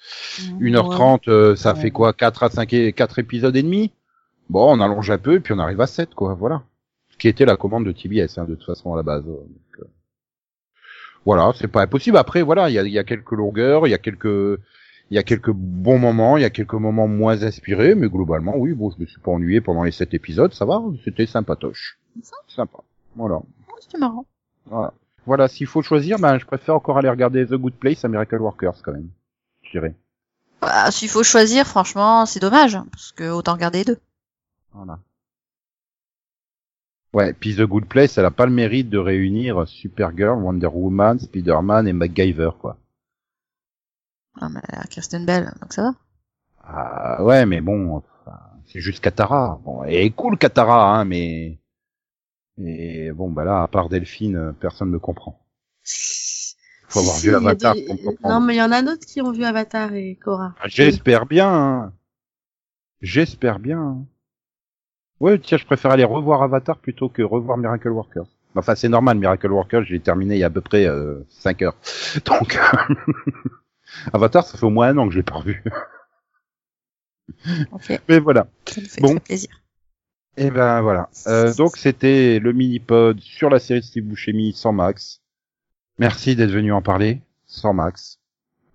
Une 0.59 0.75
heure 0.75 0.89
trente, 0.89 1.27
euh, 1.27 1.55
ça 1.55 1.73
Ouais. 1.73 1.79
fait 1.81 1.91
quoi? 1.91 2.13
Quatre 2.13 2.43
à 2.43 2.49
cinq, 2.49 2.73
et- 2.73 2.93
quatre 2.93 3.19
épisodes 3.19 3.55
et 3.55 3.63
demi? 3.63 3.91
Bon, 4.49 4.75
on 4.75 4.81
allonge 4.81 5.11
un 5.11 5.17
peu 5.19 5.35
et 5.35 5.39
puis 5.39 5.53
on 5.53 5.59
arrive 5.59 5.79
à 5.81 5.87
7, 5.87 6.15
quoi, 6.15 6.33
voilà. 6.33 6.63
Ce 7.11 7.17
qui 7.17 7.27
était 7.27 7.45
la 7.45 7.55
commande 7.57 7.85
de 7.85 7.91
TBS, 7.91 8.37
hein, 8.37 8.45
de 8.45 8.55
toute 8.55 8.65
façon, 8.65 8.93
à 8.93 8.97
la 8.97 9.03
base. 9.03 9.23
Donc, 9.25 9.39
euh, 9.79 9.83
Voilà, 11.25 11.51
c'est 11.55 11.67
pas 11.67 11.81
impossible. 11.83 12.17
Après, 12.17 12.41
voilà, 12.41 12.69
il 12.69 12.73
y 12.73 12.79
a, 12.79 12.83
il 12.83 12.91
y 12.91 12.97
a 12.99 13.03
quelques 13.03 13.31
longueurs, 13.31 13.87
il 13.87 13.91
y 13.91 13.93
a 13.93 13.97
quelques... 13.97 14.59
Il 15.11 15.15
y 15.15 15.17
a 15.17 15.23
quelques 15.23 15.51
bons 15.51 15.97
moments, 15.97 16.37
il 16.37 16.41
y 16.41 16.45
a 16.45 16.51
quelques 16.51 16.75
moments 16.75 17.07
moins 17.07 17.41
inspirés, 17.43 17.95
mais 17.95 18.09
globalement, 18.09 18.55
oui, 18.57 18.73
bon, 18.73 18.91
je 18.91 19.01
me 19.01 19.07
suis 19.07 19.19
pas 19.19 19.31
ennuyé 19.31 19.59
pendant 19.59 19.83
les 19.83 19.91
sept 19.91 20.13
épisodes, 20.13 20.53
ça 20.53 20.65
va, 20.65 20.81
c'était 21.03 21.25
sympatoche. 21.25 21.99
Sympa. 22.47 22.79
Voilà. 23.15 23.35
Oh, 23.35 23.75
C'était 23.79 23.97
marrant. 23.97 24.25
Voilà. 24.65 24.93
Voilà, 25.25 25.47
s'il 25.47 25.67
faut 25.67 25.81
choisir, 25.81 26.19
ben, 26.19 26.37
je 26.37 26.45
préfère 26.45 26.75
encore 26.75 26.97
aller 26.97 27.09
regarder 27.09 27.45
The 27.45 27.55
Good 27.55 27.73
Place 27.73 28.05
à 28.05 28.07
Miracle 28.07 28.37
Workers, 28.37 28.81
quand 28.83 28.91
même. 28.91 29.09
Je 29.63 29.71
dirais. 29.71 29.95
Bah, 30.61 30.91
s'il 30.91 31.09
faut 31.09 31.23
choisir, 31.23 31.65
franchement, 31.65 32.25
c'est 32.25 32.39
dommage, 32.39 32.77
parce 32.91 33.11
que 33.11 33.29
autant 33.29 33.53
regarder 33.53 33.79
les 33.79 33.85
deux. 33.85 33.99
Voilà. 34.73 34.99
Ouais, 37.13 37.33
puis 37.33 37.55
The 37.55 37.61
Good 37.61 37.85
Place, 37.85 38.17
elle 38.19 38.25
a 38.25 38.31
pas 38.31 38.45
le 38.45 38.51
mérite 38.51 38.89
de 38.89 38.99
réunir 38.99 39.67
Supergirl, 39.67 40.43
Wonder 40.43 40.67
Woman, 40.67 41.17
Spider-Man 41.19 41.87
et 41.87 41.93
MacGyver, 41.93 42.51
quoi. 42.59 42.77
Ah, 44.39 44.49
mais 44.49 44.61
euh, 44.73 44.81
Kirsten 44.89 45.25
Bell, 45.25 45.53
donc 45.61 45.73
ça 45.73 45.83
va. 45.83 45.93
Ah, 46.63 47.23
ouais, 47.23 47.45
mais 47.45 47.61
bon, 47.61 48.01
c'est 48.67 48.79
juste 48.79 49.01
Katara. 49.03 49.59
Bon, 49.63 49.83
elle 49.83 49.95
est 49.95 50.09
cool, 50.11 50.37
Katara, 50.37 50.97
hein, 50.99 51.05
mais... 51.05 51.57
Et 52.61 53.11
bon, 53.11 53.29
bah 53.31 53.45
là, 53.45 53.63
à 53.63 53.67
part 53.67 53.87
Delphine, 53.89 54.35
euh, 54.35 54.51
personne 54.51 54.91
ne 54.91 54.97
comprend. 54.97 55.39
Faut 56.89 56.99
avoir 56.99 57.15
Si, 57.15 57.27
vu 57.27 57.35
Avatar 57.35 57.73
des- 57.73 57.85
pour 57.85 57.95
comprendre. 58.03 58.39
Non, 58.39 58.45
mais 58.45 58.55
il 58.55 58.57
y 58.57 58.61
en 58.61 58.71
a 58.71 58.81
d'autres 58.81 59.05
qui 59.05 59.21
ont 59.21 59.31
vu 59.31 59.43
Avatar 59.45 59.93
et 59.93 60.15
Korra. 60.15 60.53
Ah, 60.59 60.67
J'espère 60.67 61.25
bien. 61.25 61.49
hein. 61.51 61.93
J'espère 63.01 63.59
bien. 63.59 63.79
hein. 63.79 64.05
Ouais, 65.21 65.39
tiens, 65.39 65.57
je 65.57 65.65
préfère 65.65 65.91
aller 65.91 66.03
revoir 66.03 66.43
Avatar 66.43 66.77
plutôt 66.77 67.07
que 67.09 67.21
revoir 67.21 67.57
Miracle 67.57 67.89
Workers. 67.89 68.27
Enfin, 68.55 68.75
c'est 68.75 68.89
normal, 68.89 69.17
Miracle 69.17 69.51
Workers, 69.51 69.83
je 69.85 69.93
l'ai 69.93 69.99
terminé 69.99 70.35
il 70.35 70.39
y 70.39 70.43
a 70.43 70.47
à 70.47 70.49
peu 70.49 70.61
près 70.61 70.85
euh, 70.85 71.25
5 71.29 71.61
heures. 71.61 71.75
Donc, 72.25 72.57
Avatar, 74.13 74.45
ça 74.45 74.57
fait 74.57 74.65
au 74.65 74.69
moins 74.69 74.89
un 74.89 74.97
an 74.97 75.05
que 75.07 75.13
je 75.13 75.17
l'ai 75.17 75.23
pas 75.23 75.35
revu. 75.35 75.63
Mais 78.07 78.19
voilà. 78.19 78.47
ça 78.65 78.81
nous 78.81 78.87
fait 78.87 79.01
Bon. 79.01 79.17
plaisir. 79.17 79.49
Et 80.37 80.51
ben 80.51 80.81
voilà. 80.81 81.09
Euh, 81.27 81.53
donc, 81.53 81.75
c'était 81.77 82.39
le 82.39 82.53
mini-pod 82.53 83.19
sur 83.19 83.49
la 83.49 83.59
série 83.59 83.81
de 83.81 83.85
Steve 83.85 84.05
Buscemi 84.05 84.53
sans 84.53 84.71
Max. 84.71 85.21
Merci 85.97 86.35
d'être 86.35 86.51
venu 86.51 86.71
en 86.71 86.81
parler. 86.81 87.21
Sans 87.45 87.73
Max. 87.73 88.19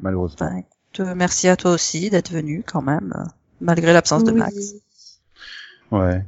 Malheureusement. 0.02 0.62
Euh, 1.00 1.14
merci 1.14 1.48
à 1.48 1.56
toi 1.56 1.72
aussi 1.72 2.10
d'être 2.10 2.32
venu 2.32 2.62
quand 2.66 2.82
même, 2.82 3.14
euh, 3.16 3.24
malgré 3.60 3.92
l'absence 3.92 4.24
de. 4.24 4.32
Max. 4.32 4.74
Ouais. 5.90 6.24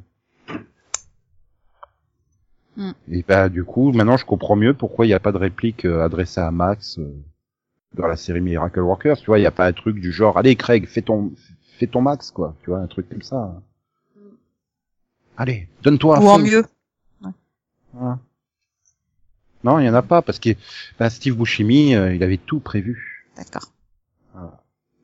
Hmm. 2.77 2.93
Et 3.11 3.23
bah 3.23 3.49
du 3.49 3.65
coup, 3.65 3.93
maintenant 3.93 4.17
je 4.17 4.25
comprends 4.27 4.57
mieux 4.57 4.75
pourquoi 4.75 5.07
il 5.07 5.09
n'y 5.09 5.15
a 5.15 5.21
pas 5.21 5.33
de 5.33 5.39
réplique 5.39 5.85
euh, 5.87 6.05
adressée 6.05 6.41
à 6.41 6.51
Max 6.51 6.99
euh, 6.99 7.11
dans 7.95 8.07
la 8.07 8.17
série 8.17 8.41
Miracle 8.41 8.81
Workers. 8.81 9.19
Tu 9.19 9.27
vois, 9.27 9.39
il 9.39 9.43
n'y 9.43 9.47
a 9.47 9.53
pas 9.53 9.67
un 9.67 9.73
truc 9.73 10.01
du 10.01 10.13
genre, 10.13 10.39
allez 10.39 10.57
Craig, 10.57 10.87
fais 10.87 11.03
ton, 11.03 11.33
fais 11.79 11.87
ton 11.87 12.03
Max 12.03 12.31
quoi. 12.31 12.55
Tu 12.63 12.71
vois, 12.71 12.81
un 12.81 12.87
truc 12.87 13.09
comme 13.09 13.23
ça. 13.23 13.55
Allez, 15.37 15.69
donne-toi. 15.83 16.21
Ou 16.21 16.29
en 16.29 16.39
mieux. 16.39 16.65
Voilà. 17.93 18.19
Non, 19.65 19.79
il 19.79 19.87
y 19.87 19.89
en 19.89 19.95
a 19.95 20.03
pas 20.03 20.23
parce 20.23 20.39
que 20.39 20.51
bah, 20.99 21.11
Steve 21.11 21.35
Buscemi, 21.35 21.95
euh, 21.95 22.15
il 22.15 22.23
avait 22.23 22.37
tout 22.37 22.61
prévu. 22.61 23.27
D'accord. 23.37 23.73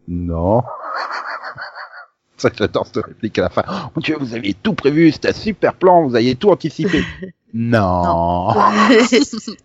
Non. 0.09 0.63
Ça, 2.37 2.51
j'adore 2.55 2.87
cette 2.87 3.05
réplique 3.05 3.39
à 3.39 3.43
la 3.43 3.51
fin. 3.51 3.63
Oh, 3.69 3.91
mon 3.95 4.01
Dieu, 4.01 4.17
vous 4.19 4.35
aviez 4.35 4.55
tout 4.55 4.75
prévu, 4.75 5.13
c'était 5.13 5.29
un 5.29 5.33
super 5.33 5.75
plan, 5.75 6.07
vous 6.07 6.17
aviez 6.17 6.35
tout 6.35 6.51
anticipé. 6.51 7.03
non. 7.55 8.49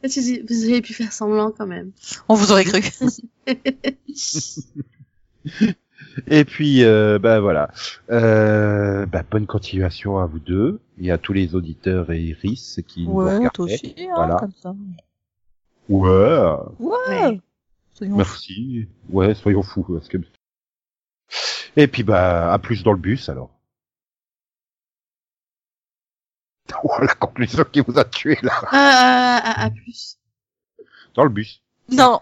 Tu 0.04 0.20
dis, 0.20 0.42
vous 0.50 0.64
avez 0.66 0.82
pu 0.82 0.94
faire 0.94 1.14
semblant 1.14 1.52
quand 1.52 1.68
même. 1.68 1.92
On 2.28 2.36
vous 2.36 2.52
aurait 2.52 2.66
cru. 2.66 2.82
Et 6.28 6.46
puis, 6.46 6.84
euh, 6.84 7.20
bah 7.20 7.40
voilà. 7.40 7.72
Euh, 8.10 9.06
bah, 9.06 9.24
bonne 9.30 9.46
continuation 9.46 10.18
à 10.18 10.26
vous 10.26 10.40
deux 10.40 10.80
et 11.00 11.12
à 11.12 11.18
tous 11.18 11.34
les 11.34 11.54
auditeurs 11.56 12.12
et 12.12 12.20
iris 12.22 12.82
qui 12.88 13.06
nous 13.08 13.14
ouais, 13.14 13.26
regardaient. 13.38 13.50
toi 13.54 13.66
aussi, 13.66 13.96
hein, 14.00 14.14
Voilà. 14.16 14.36
comme 14.36 14.52
ça. 14.60 14.76
Ouais. 15.90 16.10
Ouais. 16.80 16.98
Ouais. 17.08 17.42
Soyons 17.94 18.14
fous. 18.14 18.18
Merci. 18.18 18.88
Ouais, 19.10 19.36
soyons 19.36 19.64
fous. 19.64 19.86
Parce 19.90 20.08
que... 20.08 20.18
Et 21.76 21.88
puis, 21.88 22.04
bah, 22.04 22.52
à 22.52 22.60
plus 22.60 22.84
dans 22.84 22.94
le 22.94 23.00
bus 23.00 23.30
alors. 23.30 23.52
Oh, 26.84 26.94
la 27.02 27.14
conclusion 27.16 27.64
qui 27.66 27.82
vous 27.82 27.98
a 27.98 28.06
tué 28.06 28.38
là. 28.44 28.54
Ah, 28.72 29.42
à, 29.44 29.64
à 29.66 29.70
plus. 29.72 30.20
Dans 31.16 31.24
le 31.24 31.30
bus. 31.30 31.64
Non. 31.90 32.20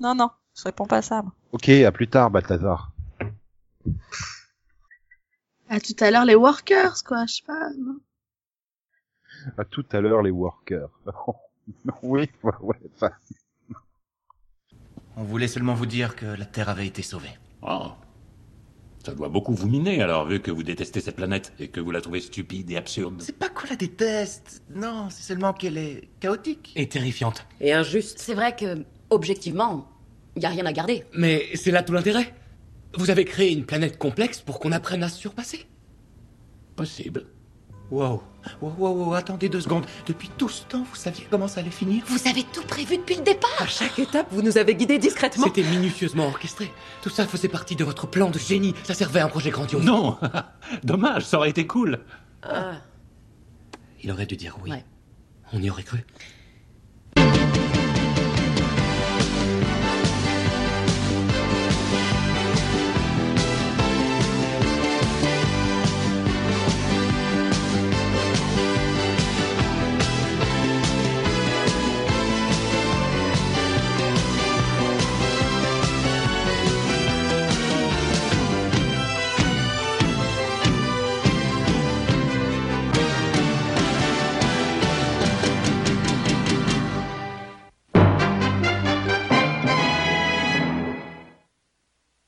Non, 0.00 0.14
non. 0.14 0.30
Je 0.56 0.64
réponds 0.64 0.86
pas 0.86 0.98
à 0.98 1.02
ça. 1.02 1.22
moi. 1.22 1.32
Ok, 1.52 1.68
à 1.68 1.92
plus 1.92 2.08
tard, 2.08 2.30
Balthazar. 2.30 2.92
À 5.68 5.80
tout 5.80 5.94
à 6.00 6.10
l'heure, 6.10 6.24
les 6.24 6.34
workers, 6.34 7.02
quoi, 7.04 7.26
je 7.26 7.34
sais 7.34 7.42
pas. 7.46 7.70
non 7.78 7.98
À 9.58 9.64
tout 9.64 9.84
à 9.92 10.00
l'heure, 10.00 10.22
les 10.22 10.30
workers. 10.30 10.88
oui, 12.02 12.28
ouais, 12.42 12.52
ouais, 12.60 12.76
enfin, 12.94 13.10
On 15.16 15.22
voulait 15.24 15.48
seulement 15.48 15.74
vous 15.74 15.86
dire 15.86 16.16
que 16.16 16.26
la 16.26 16.44
Terre 16.46 16.68
avait 16.68 16.86
été 16.86 17.02
sauvée. 17.02 17.36
Oh. 17.62 17.92
Ça 19.04 19.12
doit 19.12 19.28
beaucoup 19.28 19.52
vous 19.52 19.68
miner 19.68 20.00
alors, 20.00 20.26
vu 20.26 20.40
que 20.40 20.50
vous 20.50 20.62
détestez 20.62 21.02
cette 21.02 21.16
planète 21.16 21.52
et 21.58 21.68
que 21.68 21.78
vous 21.78 21.90
la 21.90 22.00
trouvez 22.00 22.20
stupide 22.20 22.70
et 22.70 22.76
absurde. 22.78 23.20
C'est 23.20 23.38
pas 23.38 23.50
qu'on 23.50 23.68
la 23.68 23.76
déteste. 23.76 24.62
Non, 24.74 25.08
c'est 25.10 25.24
seulement 25.24 25.52
qu'elle 25.52 25.76
est 25.76 26.08
chaotique. 26.20 26.72
Et 26.74 26.88
terrifiante. 26.88 27.46
Et 27.60 27.74
injuste. 27.74 28.18
C'est 28.18 28.32
vrai 28.32 28.56
que, 28.56 28.82
objectivement, 29.10 29.86
y 30.36 30.46
a 30.46 30.48
rien 30.48 30.64
à 30.64 30.72
garder. 30.72 31.04
Mais 31.12 31.44
c'est 31.54 31.70
là 31.70 31.82
tout 31.82 31.92
l'intérêt. 31.92 32.34
Vous 32.96 33.10
avez 33.10 33.26
créé 33.26 33.52
une 33.52 33.66
planète 33.66 33.98
complexe 33.98 34.40
pour 34.40 34.58
qu'on 34.58 34.72
apprenne 34.72 35.02
à 35.02 35.10
se 35.10 35.18
surpasser. 35.18 35.66
Possible. 36.74 37.26
Wow. 37.90 38.22
Wow, 38.60 38.72
wow, 38.78 38.90
wow, 39.06 39.14
attendez 39.14 39.48
deux 39.48 39.60
secondes. 39.60 39.86
Depuis 40.06 40.28
tout 40.36 40.48
ce 40.48 40.64
temps, 40.64 40.82
vous 40.82 40.96
saviez 40.96 41.26
comment 41.30 41.48
ça 41.48 41.60
allait 41.60 41.70
finir 41.70 42.02
Vous 42.06 42.28
avez 42.28 42.42
tout 42.44 42.62
prévu 42.62 42.96
depuis 42.98 43.16
le 43.16 43.22
départ. 43.22 43.50
À 43.58 43.66
chaque 43.66 43.98
étape, 43.98 44.26
Vous 44.30 44.42
nous 44.42 44.58
avez 44.58 44.74
guidés 44.74 44.98
discrètement. 44.98 45.44
c'était 45.46 45.62
minutieusement 45.62 46.26
orchestré. 46.26 46.72
Tout 47.02 47.10
ça 47.10 47.26
faisait 47.26 47.48
partie 47.48 47.76
de 47.76 47.84
votre 47.84 48.06
plan 48.06 48.30
de 48.30 48.38
génie. 48.38 48.74
Ça 48.84 48.94
servait 48.94 49.20
à 49.20 49.26
un 49.26 49.28
projet 49.28 49.50
grandiose. 49.50 49.84
Non 49.84 50.18
Dommage, 50.82 51.24
ça 51.24 51.38
aurait 51.38 51.50
été 51.50 51.66
cool. 51.66 52.00
Ah, 52.42 52.72
Il 54.02 54.10
aurait 54.10 54.26
dû 54.26 54.36
dire 54.36 54.56
oui. 54.62 54.70
Ouais. 54.70 54.84
On 55.52 55.62
y 55.62 55.70
aurait 55.70 55.82
cru. 55.84 56.04